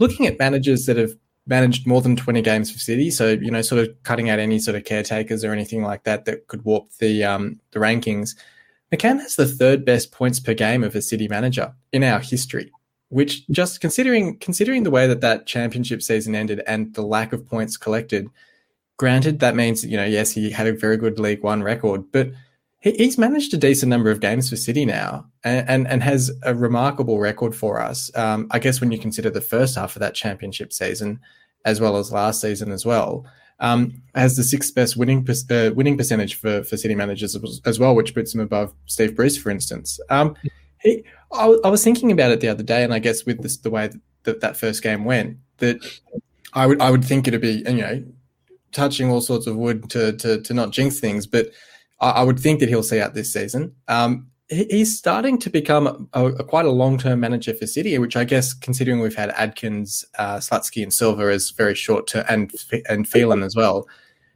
[0.00, 1.12] looking at managers that have
[1.50, 3.10] managed more than 20 games for City.
[3.10, 6.24] So, you know, sort of cutting out any sort of caretakers or anything like that
[6.24, 8.36] that could warp the um, the rankings.
[8.90, 12.72] McCann has the third best points per game of a City manager in our history,
[13.08, 17.46] which just considering considering the way that that championship season ended and the lack of
[17.46, 18.28] points collected,
[18.96, 22.30] granted that means you know yes he had a very good League One record, but
[22.78, 26.54] he's managed a decent number of games for City now, and and, and has a
[26.54, 28.10] remarkable record for us.
[28.16, 31.20] Um, I guess when you consider the first half of that championship season,
[31.64, 33.26] as well as last season as well.
[33.60, 37.94] Um, has the sixth best winning uh, winning percentage for, for city managers as well,
[37.94, 40.00] which puts him above Steve Bruce, for instance.
[40.08, 40.34] Um,
[40.80, 43.58] he, I, I, was thinking about it the other day, and I guess with this,
[43.58, 43.90] the way
[44.22, 45.78] that that first game went, that
[46.54, 48.02] I would I would think it'd be you know
[48.72, 51.50] touching all sorts of wood to to, to not jinx things, but
[52.00, 53.74] I, I, would think that he'll see out this season.
[53.88, 58.24] Um, he's starting to become a, a, quite a long-term manager for City, which I
[58.24, 62.52] guess, considering we've had Adkins, uh, Slutsky, and Silva as very short-term, and
[62.88, 63.88] and Phelan as well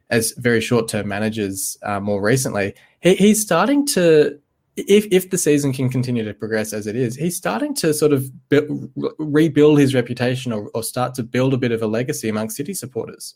[0.09, 4.39] as very short-term managers uh, more recently, he, he's starting to.
[4.77, 8.11] If, if the season can continue to progress as it is, he's starting to sort
[8.11, 12.27] of bu- rebuild his reputation or, or start to build a bit of a legacy
[12.27, 13.35] among City supporters.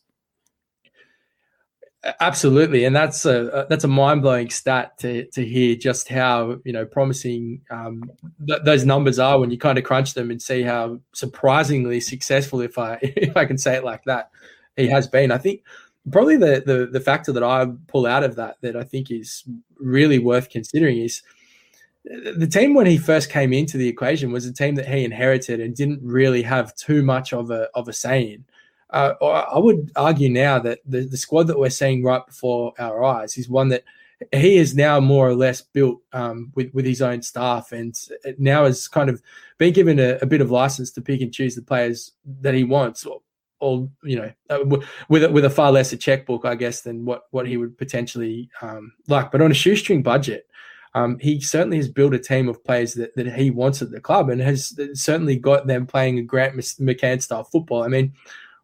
[2.21, 6.71] Absolutely, and that's a that's a mind blowing stat to to hear just how you
[6.71, 8.09] know promising um,
[8.47, 12.61] th- those numbers are when you kind of crunch them and see how surprisingly successful,
[12.61, 14.29] if I if I can say it like that,
[14.77, 15.29] he has been.
[15.29, 15.63] I think
[16.09, 19.43] probably the the the factor that I pull out of that that I think is
[19.77, 21.21] really worth considering is
[22.05, 25.59] the team when he first came into the equation was a team that he inherited
[25.59, 28.45] and didn't really have too much of a of a say in
[28.91, 33.03] uh, I would argue now that the, the squad that we're seeing right before our
[33.03, 33.83] eyes is one that
[34.33, 37.95] he is now more or less built um, with with his own staff, and
[38.37, 39.21] now has kind of
[39.57, 42.63] been given a, a, bit of license to pick and choose the players that he
[42.63, 43.21] wants, or,
[43.59, 47.23] or you know, uh, with a, with a far lesser checkbook, I guess, than what
[47.31, 49.31] what he would potentially um, like.
[49.31, 50.47] But on a shoestring budget,
[50.95, 54.01] um, he certainly has built a team of players that, that he wants at the
[54.01, 57.83] club, and has certainly got them playing a Grant McCann style football.
[57.83, 58.13] I mean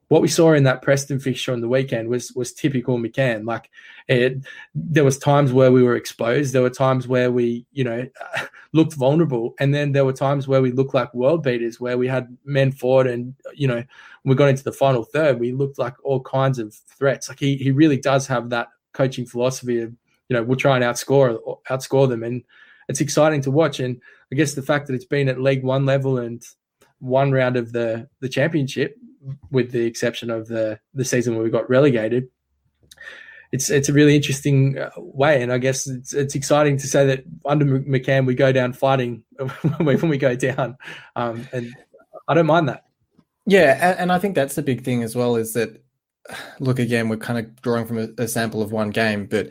[0.07, 3.45] what we saw in that Preston fixture on the weekend was was typical McCann.
[3.45, 3.69] Like
[4.07, 6.53] it, there was times where we were exposed.
[6.53, 8.07] There were times where we, you know,
[8.73, 12.07] looked vulnerable, and then there were times where we looked like world beaters, where we
[12.07, 13.83] had men forward, and you know,
[14.23, 17.29] we got into the final third, we looked like all kinds of threats.
[17.29, 19.91] Like he he really does have that coaching philosophy of
[20.29, 21.39] you know we'll try and outscore
[21.69, 22.43] outscore them, and
[22.89, 23.79] it's exciting to watch.
[23.79, 23.99] And
[24.31, 26.43] I guess the fact that it's been at League One level and
[26.99, 28.97] one round of the the championship,
[29.51, 32.29] with the exception of the the season where we got relegated,
[33.51, 37.05] it's it's a really interesting uh, way, and I guess it's it's exciting to say
[37.07, 39.23] that under McCann we go down fighting
[39.77, 40.77] when we go down,
[41.15, 41.73] um, and
[42.27, 42.85] I don't mind that.
[43.45, 45.83] Yeah, and, and, I think that's the big thing as well is that
[46.59, 49.49] look again we're kind of drawing from a, a sample of one game, but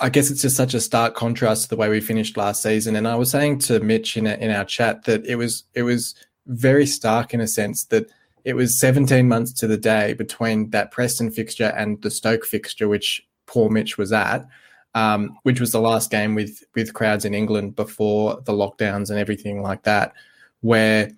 [0.00, 2.96] I guess it's just such a stark contrast to the way we finished last season.
[2.96, 5.84] And I was saying to Mitch in a, in our chat that it was it
[5.84, 6.14] was
[6.46, 8.10] very stark in a sense that
[8.44, 12.88] it was 17 months to the day between that Preston fixture and the Stoke fixture,
[12.88, 14.46] which poor Mitch was at,
[14.94, 19.18] um, which was the last game with with crowds in England before the lockdowns and
[19.18, 20.12] everything like that,
[20.60, 21.10] where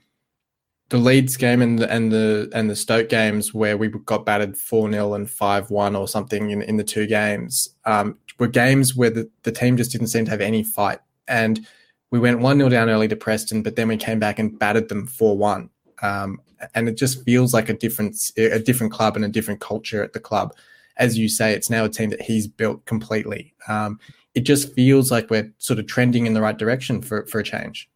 [0.90, 4.56] the Leeds game and the and the and the Stoke games where we got battered
[4.56, 8.94] four 0 and five one or something in, in the two games um, were games
[8.94, 11.66] where the, the team just didn't seem to have any fight and
[12.10, 14.88] we went one 0 down early to Preston, but then we came back and battered
[14.88, 15.68] them four one.
[16.00, 16.40] Um,
[16.74, 20.12] and it just feels like a different a different club and a different culture at
[20.12, 20.54] the club.
[20.96, 23.52] As you say, it's now a team that he's built completely.
[23.68, 23.98] Um,
[24.34, 27.44] it just feels like we're sort of trending in the right direction for for a
[27.44, 27.88] change.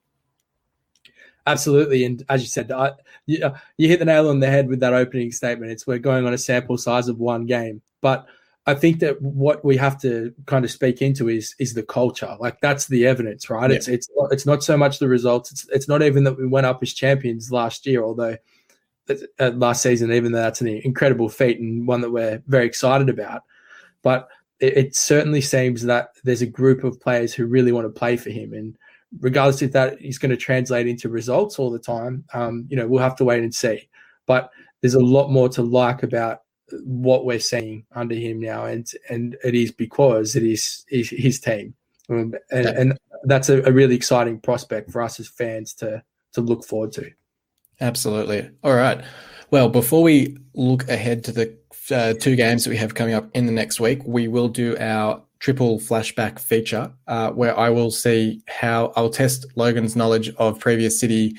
[1.46, 2.92] Absolutely, and as you said, I,
[3.26, 5.72] you, uh, you hit the nail on the head with that opening statement.
[5.72, 8.26] It's we're going on a sample size of one game, but
[8.68, 12.36] I think that what we have to kind of speak into is is the culture.
[12.38, 13.70] Like that's the evidence, right?
[13.70, 13.76] Yeah.
[13.76, 15.50] It's it's it's not so much the results.
[15.50, 18.36] It's it's not even that we went up as champions last year, although
[19.38, 23.42] last season, even though that's an incredible feat and one that we're very excited about.
[24.02, 24.28] But
[24.60, 28.16] it, it certainly seems that there's a group of players who really want to play
[28.16, 28.76] for him, and
[29.20, 32.86] regardless if that is going to translate into results all the time, um, you know,
[32.86, 33.88] we'll have to wait and see.
[34.26, 36.42] But there's a lot more to like about
[36.84, 41.40] what we're seeing under him now, and and it is because it is, is his
[41.40, 41.74] team,
[42.10, 46.40] um, and, and, that's a, a, really exciting prospect for us as fans to to
[46.40, 47.10] look forward to.
[47.80, 48.50] Absolutely.
[48.64, 49.02] All right.
[49.50, 51.56] Well, before we look ahead to the
[51.90, 54.76] uh, two games that we have coming up in the next week, we will do
[54.78, 60.58] our triple flashback feature uh, where I will see how I'll test Logan's knowledge of
[60.58, 61.36] previous City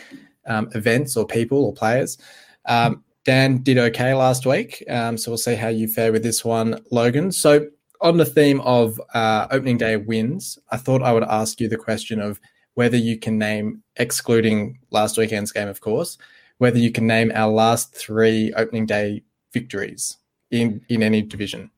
[0.48, 2.18] um, events or people or players.
[2.66, 6.44] Um, Dan did okay last week, um, so we'll see how you fare with this
[6.46, 7.32] one, Logan.
[7.32, 7.68] So,
[8.02, 11.78] on the theme of uh, opening day wins, I thought I would ask you the
[11.78, 12.40] question of
[12.80, 16.18] whether you can name, excluding last weekend's game, of course,
[16.60, 20.16] whether you can name our last three opening day victories
[20.50, 21.72] in in any division.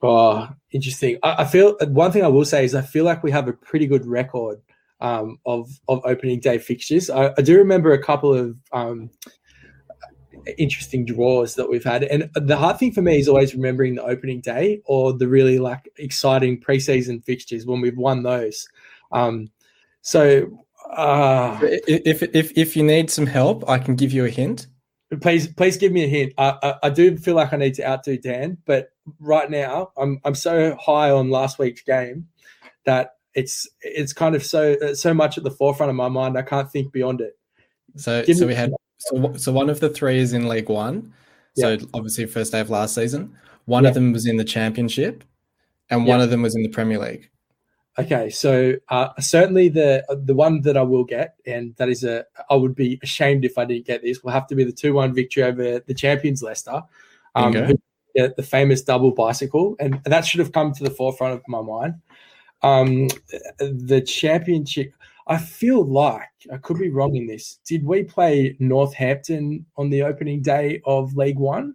[0.00, 1.18] Oh, interesting.
[1.22, 3.52] I, I, feel one thing I will say is I feel like we have a
[3.52, 4.62] pretty good record
[5.02, 7.10] um, of of opening day fixtures.
[7.10, 9.10] I, I, do remember a couple of um,
[10.56, 14.04] interesting draws that we've had, and the hard thing for me is always remembering the
[14.04, 18.66] opening day or the really like exciting preseason fixtures when we've won those.
[19.12, 19.50] Um,
[20.02, 24.66] so, uh, if if if you need some help, I can give you a hint.
[25.20, 26.34] Please, please give me a hint.
[26.36, 30.20] I, I, I, do feel like I need to outdo Dan, but right now I'm
[30.24, 32.28] I'm so high on last week's game
[32.84, 36.36] that it's it's kind of so so much at the forefront of my mind.
[36.36, 37.38] I can't think beyond it.
[37.96, 41.12] So give so we had so so one of the three is in League One.
[41.56, 41.84] So yeah.
[41.94, 43.34] obviously first day of last season.
[43.64, 43.90] One yeah.
[43.90, 45.24] of them was in the Championship,
[45.90, 46.08] and yeah.
[46.08, 47.30] one of them was in the Premier League.
[47.98, 52.24] Okay, so uh, certainly the the one that I will get, and that is a
[52.48, 54.22] I would be ashamed if I didn't get this.
[54.22, 56.82] Will have to be the two one victory over the champions Leicester,
[57.34, 57.74] um, who,
[58.14, 61.94] the famous double bicycle, and that should have come to the forefront of my mind.
[62.62, 63.08] Um,
[63.58, 64.92] the championship.
[65.26, 67.58] I feel like I could be wrong in this.
[67.66, 71.74] Did we play Northampton on the opening day of League One?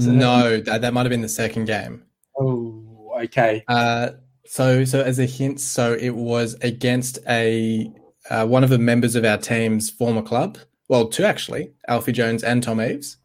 [0.00, 2.02] So no, that, that might have been the second game.
[2.36, 3.62] Oh, okay.
[3.68, 4.10] Uh,
[4.46, 7.90] so, so as a hint, so it was against a
[8.30, 10.58] uh, one of the members of our team's former club.
[10.88, 13.16] Well, two actually, Alfie Jones and Tom Eaves.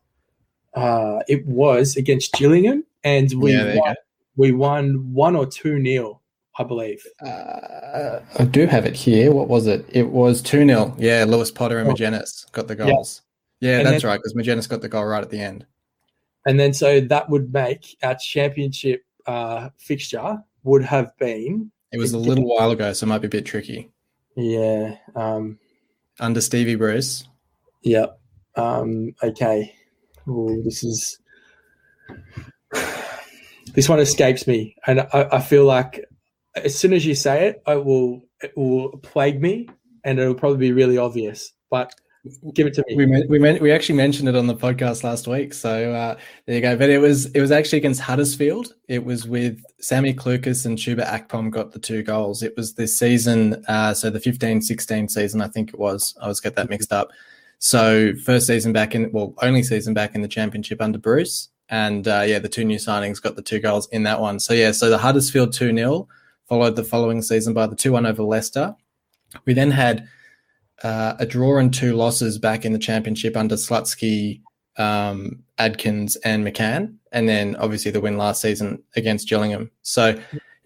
[0.74, 3.96] Uh, it was against Gillingham, and we yeah, won,
[4.38, 6.22] we won one or two nil,
[6.58, 7.04] I believe.
[7.26, 9.32] Uh, I do have it here.
[9.32, 9.86] What was it?
[9.90, 11.94] It was two 0 Yeah, Lewis Potter and oh.
[11.94, 13.22] Magennis got the goals.
[13.60, 15.66] Yeah, yeah that's then, right because Magennis got the goal right at the end.
[16.46, 21.72] And then so that would make our championship uh, fixture would have been.
[21.92, 23.90] It was a little while ago, so it might be a bit tricky.
[24.36, 24.96] Yeah.
[25.16, 25.60] Um,
[26.20, 27.28] Under Stevie Bruce.
[27.84, 28.20] Yep.
[28.56, 29.74] Um, okay.
[30.28, 31.20] Ooh, this is.
[33.74, 36.04] This one escapes me, and I, I feel like
[36.56, 39.70] as soon as you say it, it will it will plague me,
[40.04, 41.54] and it'll probably be really obvious.
[41.70, 41.94] But
[42.54, 42.96] Give it to me.
[42.96, 46.62] We we we actually mentioned it on the podcast last week, so uh, there you
[46.62, 46.76] go.
[46.76, 48.74] But it was it was actually against Huddersfield.
[48.88, 52.44] It was with Sammy Clucas and Chuba Akpom got the two goals.
[52.44, 56.16] It was this season, uh, so the 15-16 season, I think it was.
[56.20, 57.12] I always get that mixed up.
[57.60, 62.08] So first season back in, well, only season back in the championship under Bruce, and
[62.08, 64.40] uh, yeah, the two new signings got the two goals in that one.
[64.40, 66.08] So yeah, so the Huddersfield two 0
[66.48, 68.76] followed the following season by the two one over Leicester.
[69.46, 70.08] We then had
[70.84, 74.42] uh, a draw and two losses back in the championship under Slutsky,
[74.78, 79.72] um, Adkins, and McCann, and then obviously the win last season against Gillingham.
[79.82, 80.20] So,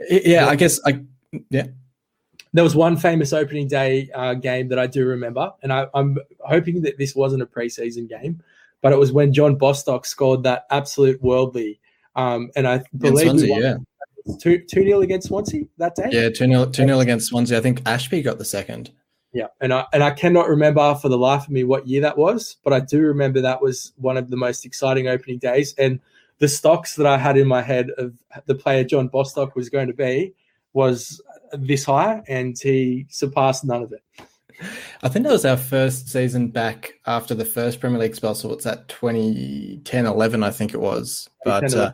[0.10, 1.02] yeah, I guess I
[1.50, 1.68] yeah.
[2.56, 6.18] There was one famous opening day uh, game that I do remember, and I, am
[6.42, 8.44] hoping that this wasn't a preseason game,
[8.82, 11.80] but it was when John Bostock scored that absolute worldly,
[12.16, 13.76] um, and I believe Swansea, yeah.
[14.40, 16.10] Two two nil against Swansea that day.
[16.12, 17.58] Yeah, two nil two nil against Swansea.
[17.58, 18.92] I think Ashbee got the second.
[19.34, 22.18] Yeah, and I and I cannot remember for the life of me what year that
[22.18, 25.74] was, but I do remember that was one of the most exciting opening days.
[25.80, 26.00] And
[26.38, 28.14] the stocks that I had in my head of
[28.46, 30.34] the player John Bostock was going to be
[30.74, 31.20] was
[31.54, 34.04] this high, and he surpassed none of it.
[35.02, 38.36] I think that was our first season back after the first Premier League spell.
[38.36, 38.88] So what's that?
[38.88, 41.28] 2010, 11, I think it was.
[41.44, 41.92] But uh,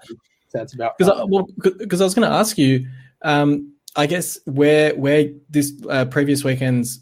[0.49, 2.85] sounds about because I, well, I was going to ask you.
[3.21, 6.99] Um, I guess where where this uh, previous weekend's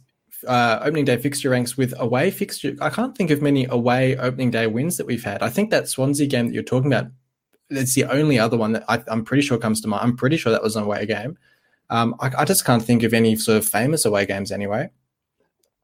[0.48, 2.76] uh, opening day fixture ranks with away fixture.
[2.82, 5.42] I can't think of many away opening day wins that we've had.
[5.44, 7.12] I think that Swansea game that you're talking about,
[7.70, 10.04] it's the only other one that I, am pretty sure comes to mind.
[10.04, 11.38] I'm pretty sure that was an away game.
[11.90, 14.90] Um, I, I, just can't think of any sort of famous away games anyway.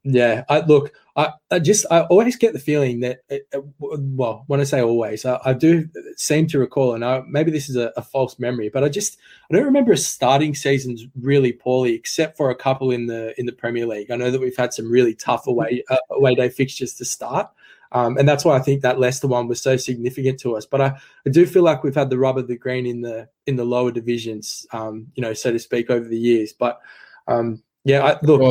[0.03, 0.91] Yeah, I look.
[1.15, 4.81] I, I just I always get the feeling that it, uh, well, when I say
[4.81, 5.87] always, I, I do
[6.17, 9.17] seem to recall, and I, maybe this is a, a, false memory, but I just
[9.49, 13.53] I don't remember starting seasons really poorly, except for a couple in the in the
[13.53, 14.11] Premier League.
[14.11, 17.49] I know that we've had some really tough away uh, away day fixtures to start.
[17.93, 20.65] Um, and that's why I think that Leicester one was so significant to us.
[20.65, 23.29] But I, I do feel like we've had the rub of the green in the
[23.45, 26.51] in the lower divisions, um, you know, so to speak, over the years.
[26.51, 26.81] But
[27.27, 28.41] um, yeah, I, look,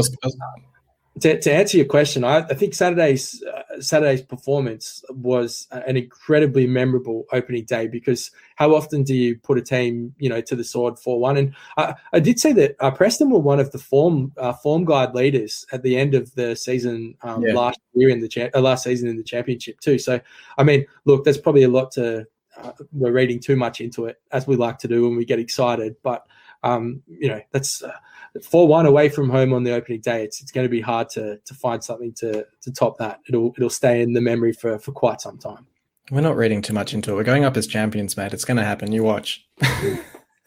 [1.20, 6.66] to, to answer your question, I, I think Saturday's uh, Saturday's performance was an incredibly
[6.66, 10.64] memorable opening day because how often do you put a team, you know, to the
[10.64, 11.36] sword for one?
[11.36, 14.84] And I, I did say that uh, Preston were one of the form uh, form
[14.84, 17.52] guide leaders at the end of the season um, yeah.
[17.52, 19.98] last year in the cha- uh, last season in the championship too.
[19.98, 20.18] So
[20.56, 24.20] I mean, look, there's probably a lot to uh, we're reading too much into it
[24.30, 26.26] as we like to do when we get excited, but
[26.62, 27.92] um, you know that's uh,
[28.40, 30.24] four one away from home on the opening day.
[30.24, 33.20] It's it's going to be hard to to find something to to top that.
[33.28, 35.66] It'll it'll stay in the memory for for quite some time.
[36.10, 37.14] We're not reading too much into it.
[37.14, 38.32] We're going up as champions, mate.
[38.32, 38.92] It's going to happen.
[38.92, 39.46] You watch.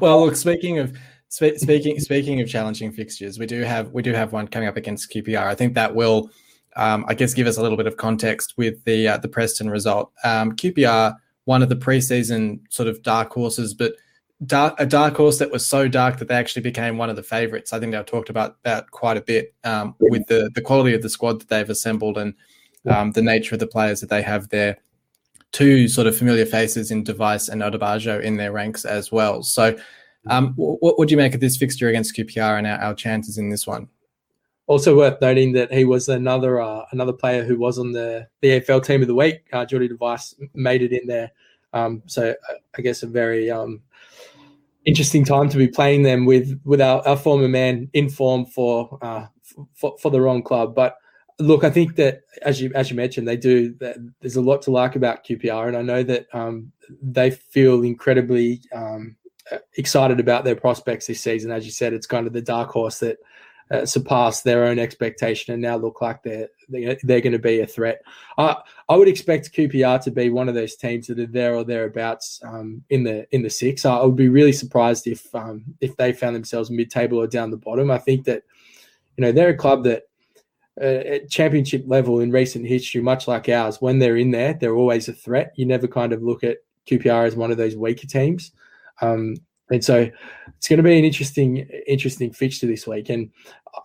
[0.00, 0.36] well, look.
[0.36, 0.96] Speaking of
[1.28, 5.12] speaking speaking of challenging fixtures, we do have we do have one coming up against
[5.12, 5.44] QPR.
[5.44, 6.30] I think that will,
[6.76, 9.68] um, I guess, give us a little bit of context with the uh, the Preston
[9.68, 10.12] result.
[10.22, 13.92] Um, QPR, one of the preseason sort of dark horses, but
[14.44, 17.22] dark, a dark horse that was so dark that they actually became one of the
[17.22, 17.72] favorites.
[17.72, 21.02] I think they've talked about that quite a bit um, with the the quality of
[21.02, 22.34] the squad that they've assembled and
[22.88, 24.78] um, the nature of the players that they have there.
[25.52, 29.42] Two sort of familiar faces in de Wijs and Odubajo in their ranks as well.
[29.42, 29.76] So,
[30.26, 33.50] um, what would you make of this fixture against QPR and our, our, chances in
[33.50, 33.88] this one?
[34.66, 38.60] Also worth noting that he was another uh, another player who was on the the
[38.60, 39.42] EFL team of the week.
[39.52, 41.30] Uh, Jordy de Wijs made it in there.
[41.74, 42.34] Um, so
[42.78, 43.82] I guess a very um,
[44.84, 48.98] interesting time to be playing them with with our, our former man in form for,
[49.02, 49.26] uh,
[49.74, 50.74] for for the wrong club.
[50.74, 50.96] But
[51.38, 53.74] look, I think that as you as you mentioned, they do.
[54.20, 58.62] There's a lot to like about QPR, and I know that um, they feel incredibly
[58.74, 59.16] um,
[59.76, 61.50] excited about their prospects this season.
[61.50, 63.18] As you said, it's kind of the dark horse that
[63.70, 67.66] uh, surpass their own expectation and now look like they're they're, going to be a
[67.66, 68.02] threat.
[68.38, 68.56] I
[68.88, 72.40] I would expect QPR to be one of those teams that are there or thereabouts
[72.44, 73.84] um, in the in the six.
[73.84, 77.50] I would be really surprised if um, if they found themselves mid table or down
[77.50, 77.90] the bottom.
[77.90, 78.42] I think that
[79.16, 80.04] you know they're a club that
[80.80, 84.74] uh, at championship level in recent history, much like ours, when they're in there, they're
[84.74, 85.52] always a threat.
[85.56, 88.52] You never kind of look at QPR as one of those weaker teams.
[89.00, 89.36] Um,
[89.70, 90.10] and so
[90.56, 93.08] it's going to be an interesting, interesting fixture this week.
[93.08, 93.30] And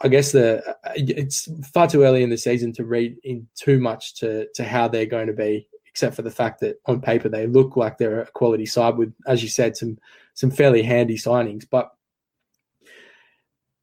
[0.02, 4.16] I guess the it's far too early in the season to read in too much
[4.16, 7.48] to to how they're going to be, except for the fact that on paper they
[7.48, 9.98] look like they're a quality side with, as you said, some
[10.34, 11.66] some fairly handy signings.
[11.70, 11.92] But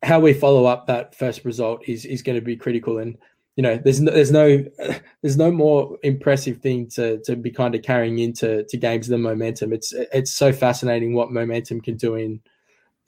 [0.03, 2.99] how we follow up that first result is is going to be critical.
[2.99, 3.17] And
[3.57, 4.65] you know, there's no, there's no
[5.23, 9.23] there's no more impressive thing to to be kind of carrying into to games than
[9.23, 9.73] momentum.
[9.73, 12.41] It's it's so fascinating what momentum can do in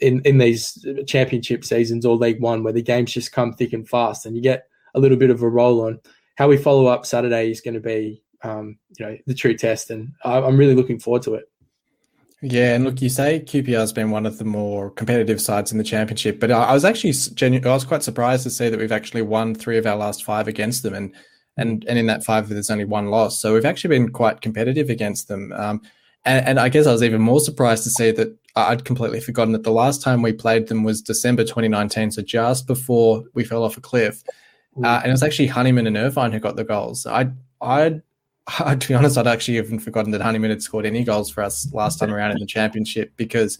[0.01, 3.89] in in these championship seasons or League One, where the games just come thick and
[3.89, 6.01] fast, and you get a little bit of a roll on.
[6.37, 9.91] How we follow up Saturday is going to be, um, you know, the true test,
[9.91, 11.51] and I'm really looking forward to it.
[12.41, 15.79] Yeah, and look, you say QPR has been one of the more competitive sides in
[15.79, 18.93] the championship, but I was actually genu- I was quite surprised to see that we've
[18.93, 21.13] actually won three of our last five against them, and
[21.57, 24.89] and and in that five, there's only one loss, so we've actually been quite competitive
[24.89, 25.53] against them.
[25.53, 25.83] Um,
[26.25, 29.53] and, and I guess I was even more surprised to see that I'd completely forgotten
[29.53, 33.65] that the last time we played them was December 2019, so just before we fell
[33.65, 34.23] off a cliff.
[34.85, 37.05] Uh, and it was actually Honeyman and Irvine who got the goals.
[37.05, 37.31] I
[37.61, 38.01] I
[38.59, 41.73] to be honest, I'd actually even forgotten that Honeyman had scored any goals for us
[41.73, 43.59] last time around in the championship because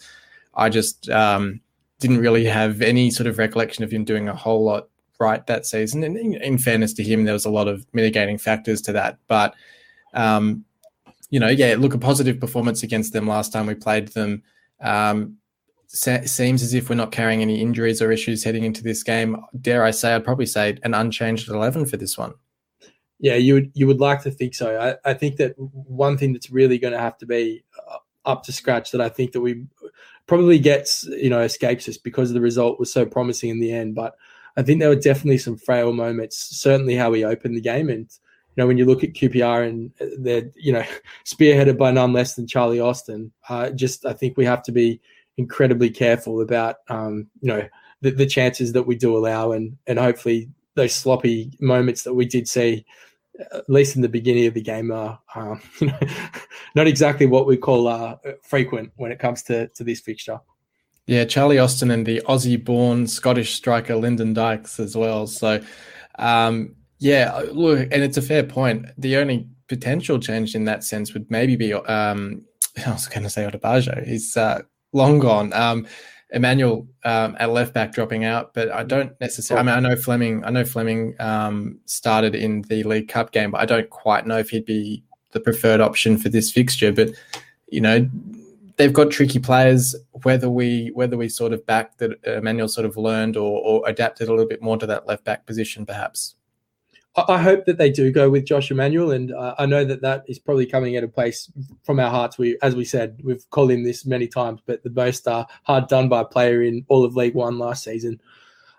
[0.55, 1.61] I just um,
[2.01, 4.89] didn't really have any sort of recollection of him doing a whole lot
[5.21, 6.05] right that season.
[6.05, 9.19] And in, in fairness to him, there was a lot of mitigating factors to that.
[9.27, 9.55] But,
[10.15, 10.65] um,
[11.31, 14.43] you know, yeah, look, a positive performance against them last time we played them.
[14.81, 15.37] Um,
[15.89, 19.37] seems as if we're not carrying any injuries or issues heading into this game.
[19.61, 22.35] Dare I say, I'd probably say an unchanged 11 for this one.
[23.21, 24.79] Yeah, you would you would like to think so.
[24.79, 28.45] I, I think that one thing that's really going to have to be uh, up
[28.45, 29.67] to scratch that I think that we
[30.27, 33.97] probably gets you know escapes us because the result was so promising in the end.
[33.97, 34.15] But
[34.57, 36.37] I think there were definitely some frail moments.
[36.37, 39.91] Certainly how we opened the game, and you know when you look at QPR and
[40.19, 40.85] they're you know
[41.25, 43.33] spearheaded by none less than Charlie Austin.
[43.49, 45.01] Uh, just I think we have to be
[45.39, 47.69] incredibly careful about um, you know
[48.01, 52.25] the, the chances that we do allow, and and hopefully those sloppy moments that we
[52.25, 52.85] did see
[53.53, 55.61] at least in the beginning of the game, are um,
[56.75, 60.41] not exactly what we call uh, frequent when it comes to, to this fixture.
[61.07, 65.27] Yeah, Charlie Austin and the Aussie-born Scottish striker Lyndon Dykes as well.
[65.27, 65.63] So,
[66.19, 68.87] um, yeah, look, and it's a fair point.
[68.99, 72.45] The only potential change in that sense would maybe be, um,
[72.87, 74.07] I was going to say Odubajo.
[74.07, 74.63] He's uh,
[74.93, 75.53] long gone.
[75.55, 75.87] Um,
[76.31, 79.61] Emmanuel um, at left back dropping out, but I don't necessarily.
[79.69, 80.45] I mean, I know Fleming.
[80.45, 84.39] I know Fleming um, started in the League Cup game, but I don't quite know
[84.39, 85.03] if he'd be
[85.33, 86.93] the preferred option for this fixture.
[86.93, 87.11] But
[87.69, 88.09] you know,
[88.77, 89.97] they've got tricky players.
[90.23, 94.29] Whether we whether we sort of back that Emmanuel sort of learned or, or adapted
[94.29, 96.35] a little bit more to that left back position, perhaps.
[97.17, 100.25] I hope that they do go with Josh Emmanuel, and uh, I know that that
[100.29, 101.51] is probably coming at a place
[101.83, 102.39] from our hearts.
[102.39, 105.89] We, as we said, we've called him this many times, but the most uh, hard
[105.89, 108.21] done by player in all of League One last season.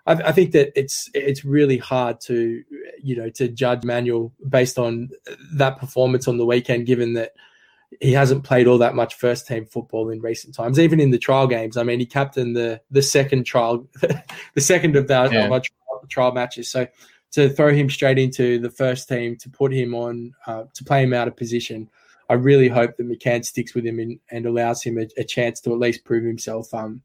[0.06, 2.62] I, I, think that it's it's really hard to
[3.02, 5.10] you know to judge Emmanuel based on
[5.54, 7.34] that performance on the weekend, given that
[8.00, 11.18] he hasn't played all that much first team football in recent times, even in the
[11.18, 11.76] trial games.
[11.76, 13.86] I mean, he captained the the second trial,
[14.54, 15.24] the second of, yeah.
[15.24, 16.70] of our trial, trial matches.
[16.70, 16.86] So
[17.32, 21.02] to throw him straight into the first team, to put him on, uh, to play
[21.02, 21.88] him out of position.
[22.28, 25.60] I really hope that McCann sticks with him and, and allows him a, a, chance
[25.62, 27.02] to at least prove himself um,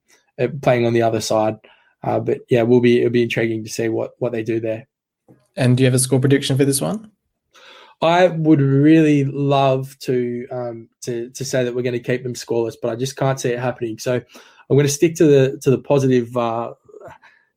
[0.62, 1.58] playing on the other side.
[2.04, 4.88] Uh, but yeah, will be it'll be intriguing to see what what they do there.
[5.58, 7.12] And do you have a score prediction for this one?
[8.02, 12.36] I would really love to um, to to say that we're going to keep them
[12.36, 13.98] scoreless, but I just can't see it happening.
[13.98, 16.74] So I'm going to stick to the to the positive uh,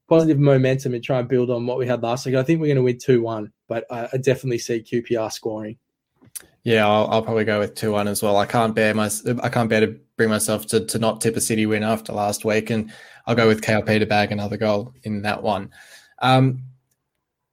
[0.09, 2.35] positive momentum and try and build on what we had last week.
[2.35, 5.77] I think we're going to win 2 1, but I, I, definitely see QPR scoring.
[6.65, 8.37] Yeah, I'll, I'll probably go with 2 1 as well.
[8.37, 9.11] I can't bear my
[9.43, 12.45] I can't bear to bring myself to, to not tip a City win after last
[12.45, 12.91] week, and
[13.27, 15.71] I'll go with KLP to bag another goal in that one.
[16.21, 16.65] Um,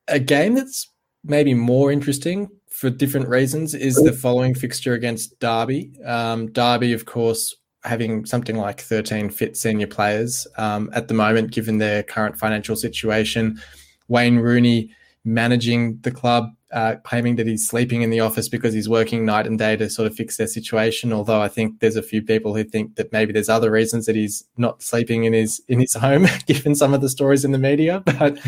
[0.08, 0.90] a game that's
[1.24, 5.94] maybe more interesting for different reasons is the following fixture against Derby.
[6.04, 7.56] Um, Derby, of course,
[7.86, 12.76] having something like 13 fit senior players um, at the moment, given their current financial
[12.76, 13.62] situation.
[14.08, 14.92] Wayne Rooney
[15.24, 19.48] managing the club, uh, claiming that he's sleeping in the office because he's working night
[19.48, 21.14] and day to sort of fix their situation.
[21.14, 24.16] Although I think there's a few people who think that maybe there's other reasons that
[24.16, 27.60] he's not sleeping in his in his home, given some of the stories in the
[27.60, 28.04] media.
[28.18, 28.40] But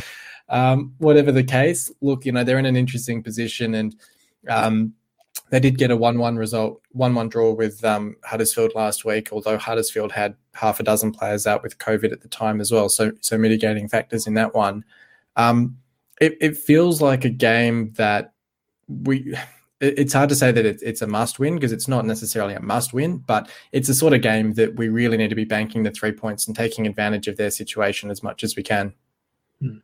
[0.49, 3.95] um, whatever the case, look, you know they're in an interesting position and.
[4.49, 4.93] Um,
[5.49, 9.29] they did get a one-one result, one-one draw with um, Huddersfield last week.
[9.31, 12.89] Although Huddersfield had half a dozen players out with COVID at the time as well,
[12.89, 14.83] so so mitigating factors in that one.
[15.35, 15.77] Um,
[16.19, 18.33] it, it feels like a game that
[18.87, 19.35] we.
[19.79, 22.93] it's hard to say that it's a must win because it's not necessarily a must
[22.93, 25.91] win, but it's a sort of game that we really need to be banking the
[25.91, 28.93] three points and taking advantage of their situation as much as we can.
[29.61, 29.77] Hmm.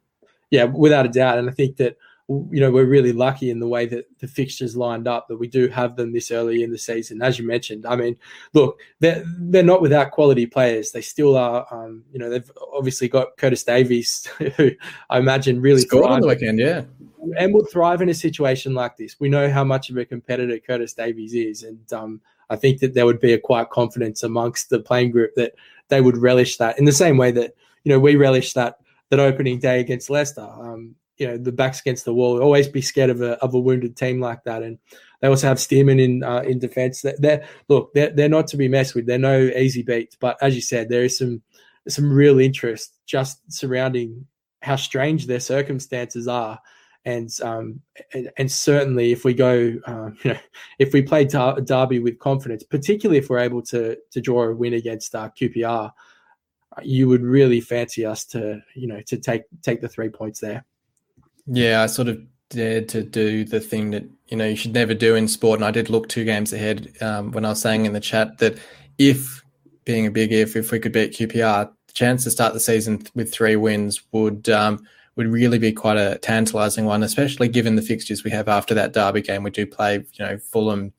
[0.50, 1.98] Yeah, without a doubt, and I think that
[2.30, 5.48] you know we're really lucky in the way that the fixtures lined up that we
[5.48, 7.22] do have them this early in the season.
[7.22, 8.18] As you mentioned i mean
[8.54, 10.92] look they're they're not without quality players.
[10.92, 14.26] They still are um, you know they've obviously got curtis davies
[14.58, 14.72] who
[15.10, 16.84] i imagine really scored on the weekend yeah.
[17.38, 19.20] and will thrive in a situation like this.
[19.20, 22.94] We know how much of a competitor curtis davies is and um, i think that
[22.94, 25.56] there would be a quiet confidence amongst the playing group that
[25.90, 27.54] they would relish that in the same way that
[27.84, 30.42] you know we relish that that opening day against leicester.
[30.42, 32.42] Um, you know the backs against the wall.
[32.42, 34.64] Always be scared of a of a wounded team like that.
[34.64, 34.80] And
[35.22, 37.02] they also have Stearman in uh, in defence.
[37.02, 39.06] They're, they're, look, they're they're not to be messed with.
[39.06, 40.18] They're no easy beats.
[40.20, 41.42] But as you said, there is some
[41.88, 44.26] some real interest just surrounding
[44.62, 46.60] how strange their circumstances are.
[47.06, 47.82] And um,
[48.14, 50.40] and, and certainly, if we go, um, you know,
[50.80, 54.74] if we play Derby with confidence, particularly if we're able to to draw a win
[54.74, 55.92] against uh, QPR,
[56.82, 60.66] you would really fancy us to, you know, to take take the three points there.
[61.46, 64.94] Yeah, I sort of dared to do the thing that you know you should never
[64.94, 67.86] do in sport, and I did look two games ahead um, when I was saying
[67.86, 68.58] in the chat that
[68.98, 69.44] if
[69.86, 73.04] being a big if if we could beat QPR, the chance to start the season
[73.16, 74.86] with three wins would um,
[75.16, 78.94] would really be quite a tantalising one, especially given the fixtures we have after that
[78.94, 79.44] derby game.
[79.44, 80.94] We do play, you know, Fulham,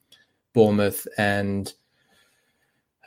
[0.53, 1.72] Bournemouth, and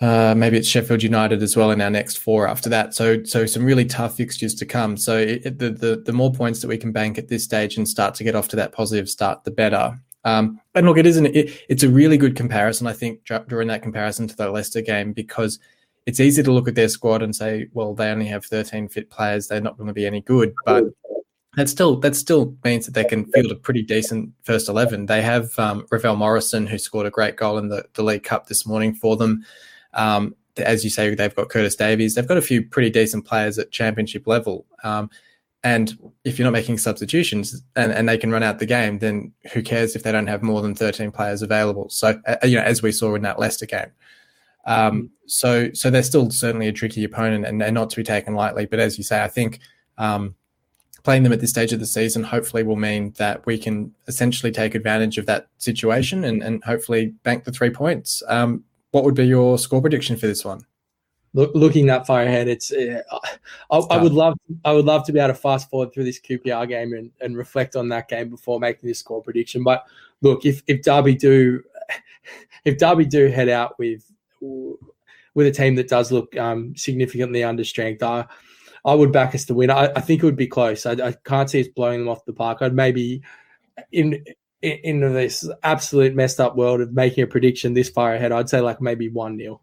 [0.02, 2.94] uh, maybe it's Sheffield United as well in our next four after that.
[2.94, 4.96] So, so some really tough fixtures to come.
[4.96, 7.88] So, it, the, the the more points that we can bank at this stage and
[7.88, 10.00] start to get off to that positive start, the better.
[10.24, 11.28] Um, and look, it isn't.
[11.28, 15.14] It, it's a really good comparison, I think, drawing that comparison to the Leicester game
[15.14, 15.58] because
[16.06, 19.10] it's easy to look at their squad and say, well, they only have 13 fit
[19.10, 20.54] players; they're not going to be any good.
[20.66, 20.86] But
[21.56, 25.08] that still that still means that they can field a pretty decent first 11.
[25.08, 28.48] They have um, Ravel Morrison, who scored a great goal in the, the League Cup
[28.48, 29.44] this morning for them.
[29.98, 32.16] Um, as you say, they've got Curtis Davies.
[32.16, 34.66] They've got a few pretty decent players at championship level.
[34.84, 35.10] Um,
[35.64, 39.34] and if you're not making substitutions and, and they can run out the game, then
[39.52, 41.90] who cares if they don't have more than 13 players available?
[41.90, 43.92] So, uh, you know, as we saw in that Leicester game.
[44.66, 48.36] Um, so, so they're still certainly a tricky opponent and they're not to be taken
[48.36, 48.66] lightly.
[48.66, 49.60] But as you say, I think
[49.98, 50.36] um,
[51.04, 54.52] playing them at this stage of the season hopefully will mean that we can essentially
[54.52, 58.22] take advantage of that situation and, and hopefully bank the three points.
[58.28, 60.66] Um, what would be your score prediction for this one?
[61.34, 63.02] Look, looking that far ahead, it's uh,
[63.70, 64.36] I, I, would love
[64.66, 67.38] I would love to be able to fast forward through this QPR game and, and
[67.38, 69.64] reflect on that game before making this score prediction.
[69.64, 69.86] But
[70.22, 71.62] look, if if Derby do
[72.66, 74.10] if Derby do head out with
[74.42, 78.26] with a team that does look um, significantly under strength, I
[78.86, 79.70] I would back us to win.
[79.70, 80.86] I, I think it would be close.
[80.86, 82.60] I, I can't see us blowing them off the park.
[82.62, 83.22] I'd maybe
[83.92, 84.24] in
[84.62, 88.62] in this absolute messed up world of making a prediction this far ahead, I'd say
[88.62, 89.62] like maybe one 0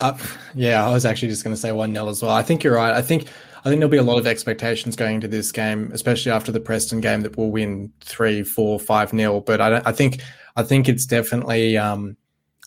[0.00, 0.16] uh,
[0.54, 2.30] yeah, I was actually just going to say one 0 as well.
[2.30, 2.94] I think you're right.
[2.94, 3.26] I think
[3.64, 6.60] I think there'll be a lot of expectations going into this game, especially after the
[6.60, 9.40] Preston game, that we'll win three, four, five nil.
[9.40, 10.22] But I, I think
[10.56, 12.16] I think it's definitely um,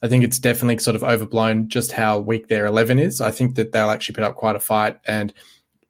[0.04, 3.22] I think it's definitely sort of overblown just how weak their eleven is.
[3.22, 5.34] I think that they'll actually put up quite a fight and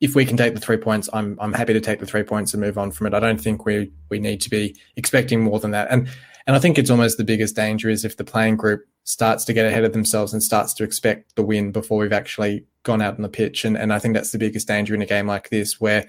[0.01, 2.53] if we can take the three points, I'm I'm happy to take the three points
[2.53, 3.13] and move on from it.
[3.13, 5.87] I don't think we we need to be expecting more than that.
[5.89, 6.09] And
[6.47, 9.53] and I think it's almost the biggest danger is if the playing group starts to
[9.53, 13.15] get ahead of themselves and starts to expect the win before we've actually gone out
[13.15, 13.63] on the pitch.
[13.63, 16.07] And and I think that's the biggest danger in a game like this where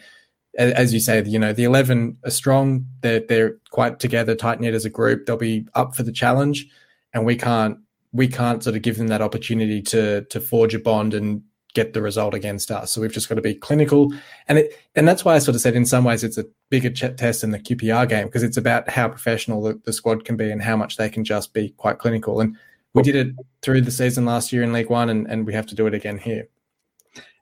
[0.58, 2.86] as you say, you know, the 11 are strong.
[3.00, 5.24] They're, they're quite together, tight knit as a group.
[5.24, 6.66] They'll be up for the challenge
[7.14, 7.78] and we can't,
[8.12, 11.42] we can't sort of give them that opportunity to, to forge a bond and
[11.74, 12.92] get the result against us.
[12.92, 14.12] So we've just got to be clinical,
[14.48, 16.90] and it and that's why I sort of said in some ways it's a bigger
[16.90, 20.50] test than the QPR game because it's about how professional the, the, squad can be
[20.50, 22.40] and how much they can just be quite clinical.
[22.40, 22.56] And
[22.94, 25.66] we did it through the season last year in League One, and, and we have
[25.66, 26.48] to do it again here.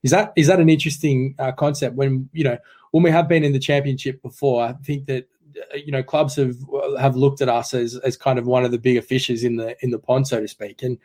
[0.03, 1.97] Is that is that an interesting uh, concept?
[1.97, 2.59] When you know
[2.93, 6.37] when we have been in the championship before, I think that uh, you know clubs
[6.37, 6.57] have
[6.99, 9.77] have looked at us as as kind of one of the bigger fishes in the
[9.83, 10.99] in the pond, so to speak, and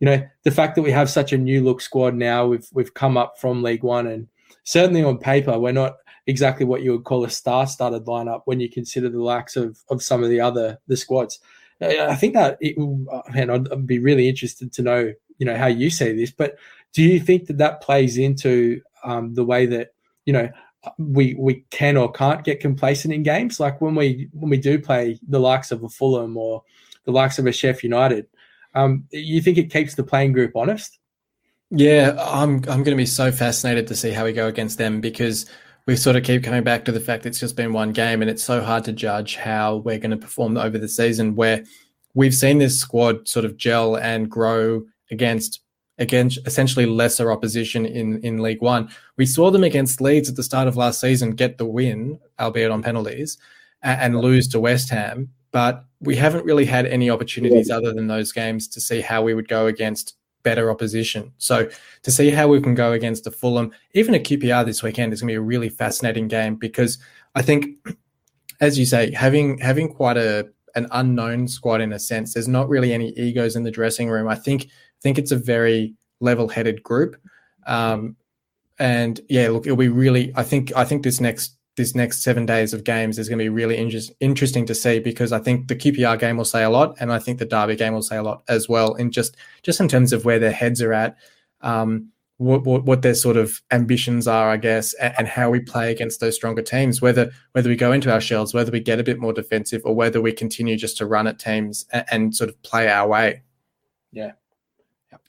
[0.00, 2.94] you know, the fact that we have such a new look squad now, we've we've
[2.94, 4.28] come up from League One, and
[4.64, 8.68] certainly on paper, we're not exactly what you would call a star-studded lineup when you
[8.68, 11.38] consider the lacks of of some of the other the squads.
[11.80, 15.66] I think that it, man, I'd, I'd be really interested to know, you know, how
[15.66, 16.30] you see this.
[16.30, 16.56] But
[16.94, 19.94] do you think that that plays into um, the way that
[20.24, 20.48] you know
[20.98, 23.60] we we can or can't get complacent in games?
[23.60, 26.62] Like when we when we do play the likes of a Fulham or
[27.04, 28.26] the likes of a Sheff United,
[28.76, 30.98] um, you think it keeps the playing group honest?
[31.70, 35.00] Yeah, I'm I'm going to be so fascinated to see how we go against them
[35.00, 35.46] because
[35.86, 38.30] we sort of keep coming back to the fact it's just been one game and
[38.30, 41.64] it's so hard to judge how we're going to perform over the season where
[42.14, 45.60] we've seen this squad sort of gel and grow against
[45.98, 48.88] against essentially lesser opposition in in League 1.
[49.16, 52.70] We saw them against Leeds at the start of last season get the win, albeit
[52.70, 53.38] on penalties,
[53.82, 58.08] and, and lose to West Ham but we haven't really had any opportunities other than
[58.08, 61.32] those games to see how we would go against better opposition.
[61.38, 61.70] So
[62.02, 65.22] to see how we can go against a Fulham, even a QPR this weekend is
[65.22, 66.98] going to be a really fascinating game because
[67.36, 67.68] I think,
[68.60, 72.68] as you say, having having quite a an unknown squad in a sense, there's not
[72.68, 74.28] really any egos in the dressing room.
[74.28, 77.16] I think I think it's a very level-headed group,
[77.66, 78.14] um,
[78.78, 80.34] and yeah, look, it'll be really.
[80.36, 83.44] I think I think this next this next seven days of games is going to
[83.44, 86.70] be really inter- interesting to see because I think the QPR game will say a
[86.70, 88.94] lot, and I think the Derby game will say a lot as well.
[88.94, 91.16] In just just in terms of where their heads are at,
[91.60, 95.60] um, what, what, what their sort of ambitions are, I guess, and, and, how we
[95.60, 97.00] play against those stronger teams.
[97.00, 99.94] Whether whether we go into our shells, whether we get a bit more defensive, or
[99.94, 103.42] whether we continue just to run at teams and, and sort of play our way.
[104.12, 104.32] Yeah,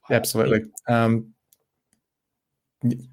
[0.10, 0.70] absolutely.
[0.88, 1.34] Um,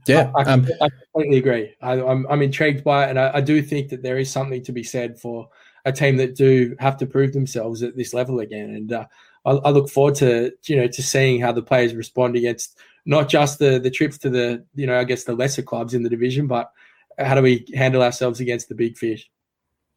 [0.06, 1.74] yeah, I, I, um, I, completely agree.
[1.80, 4.30] I, am I'm, I'm intrigued by it, and I, I, do think that there is
[4.30, 5.48] something to be said for
[5.84, 8.70] a team that do have to prove themselves at this level again.
[8.70, 9.06] And uh,
[9.46, 13.58] I, look forward to you know to seeing how the players respond against not just
[13.58, 16.46] the the trips to the you know I guess the lesser clubs in the division,
[16.46, 16.70] but
[17.18, 19.30] how do we handle ourselves against the big fish?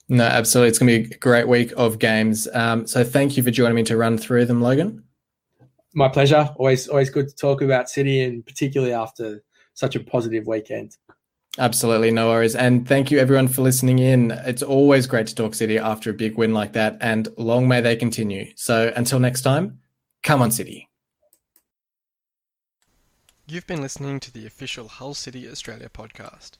[0.09, 0.70] No, absolutely.
[0.70, 2.47] It's going to be a great week of games.
[2.53, 5.03] Um, so thank you for joining me to run through them, Logan.
[5.93, 6.49] My pleasure.
[6.55, 9.43] Always, always good to talk about City, and particularly after
[9.78, 10.97] such a positive weekend.
[11.59, 12.55] Absolutely, no worries.
[12.55, 14.32] And thank you everyone for listening in.
[14.32, 17.82] It's always great to talk City after a big win like that, and long may
[17.82, 18.51] they continue.
[18.55, 19.80] So until next time,
[20.23, 20.89] come on, City.
[23.47, 26.51] You've been listening to the official Hull City Australia podcast.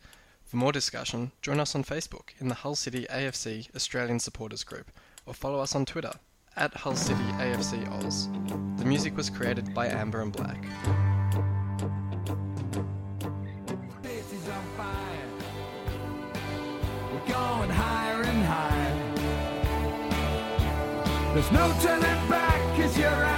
[0.43, 4.91] For more discussion, join us on Facebook in the Hull City AFC Australian Supporters Group,
[5.26, 6.13] or follow us on Twitter
[6.55, 8.30] at Hull City AFC Oz.
[8.78, 10.63] The music was created by Amber and Black.
[21.38, 23.36] There's no turning back, cause you're amber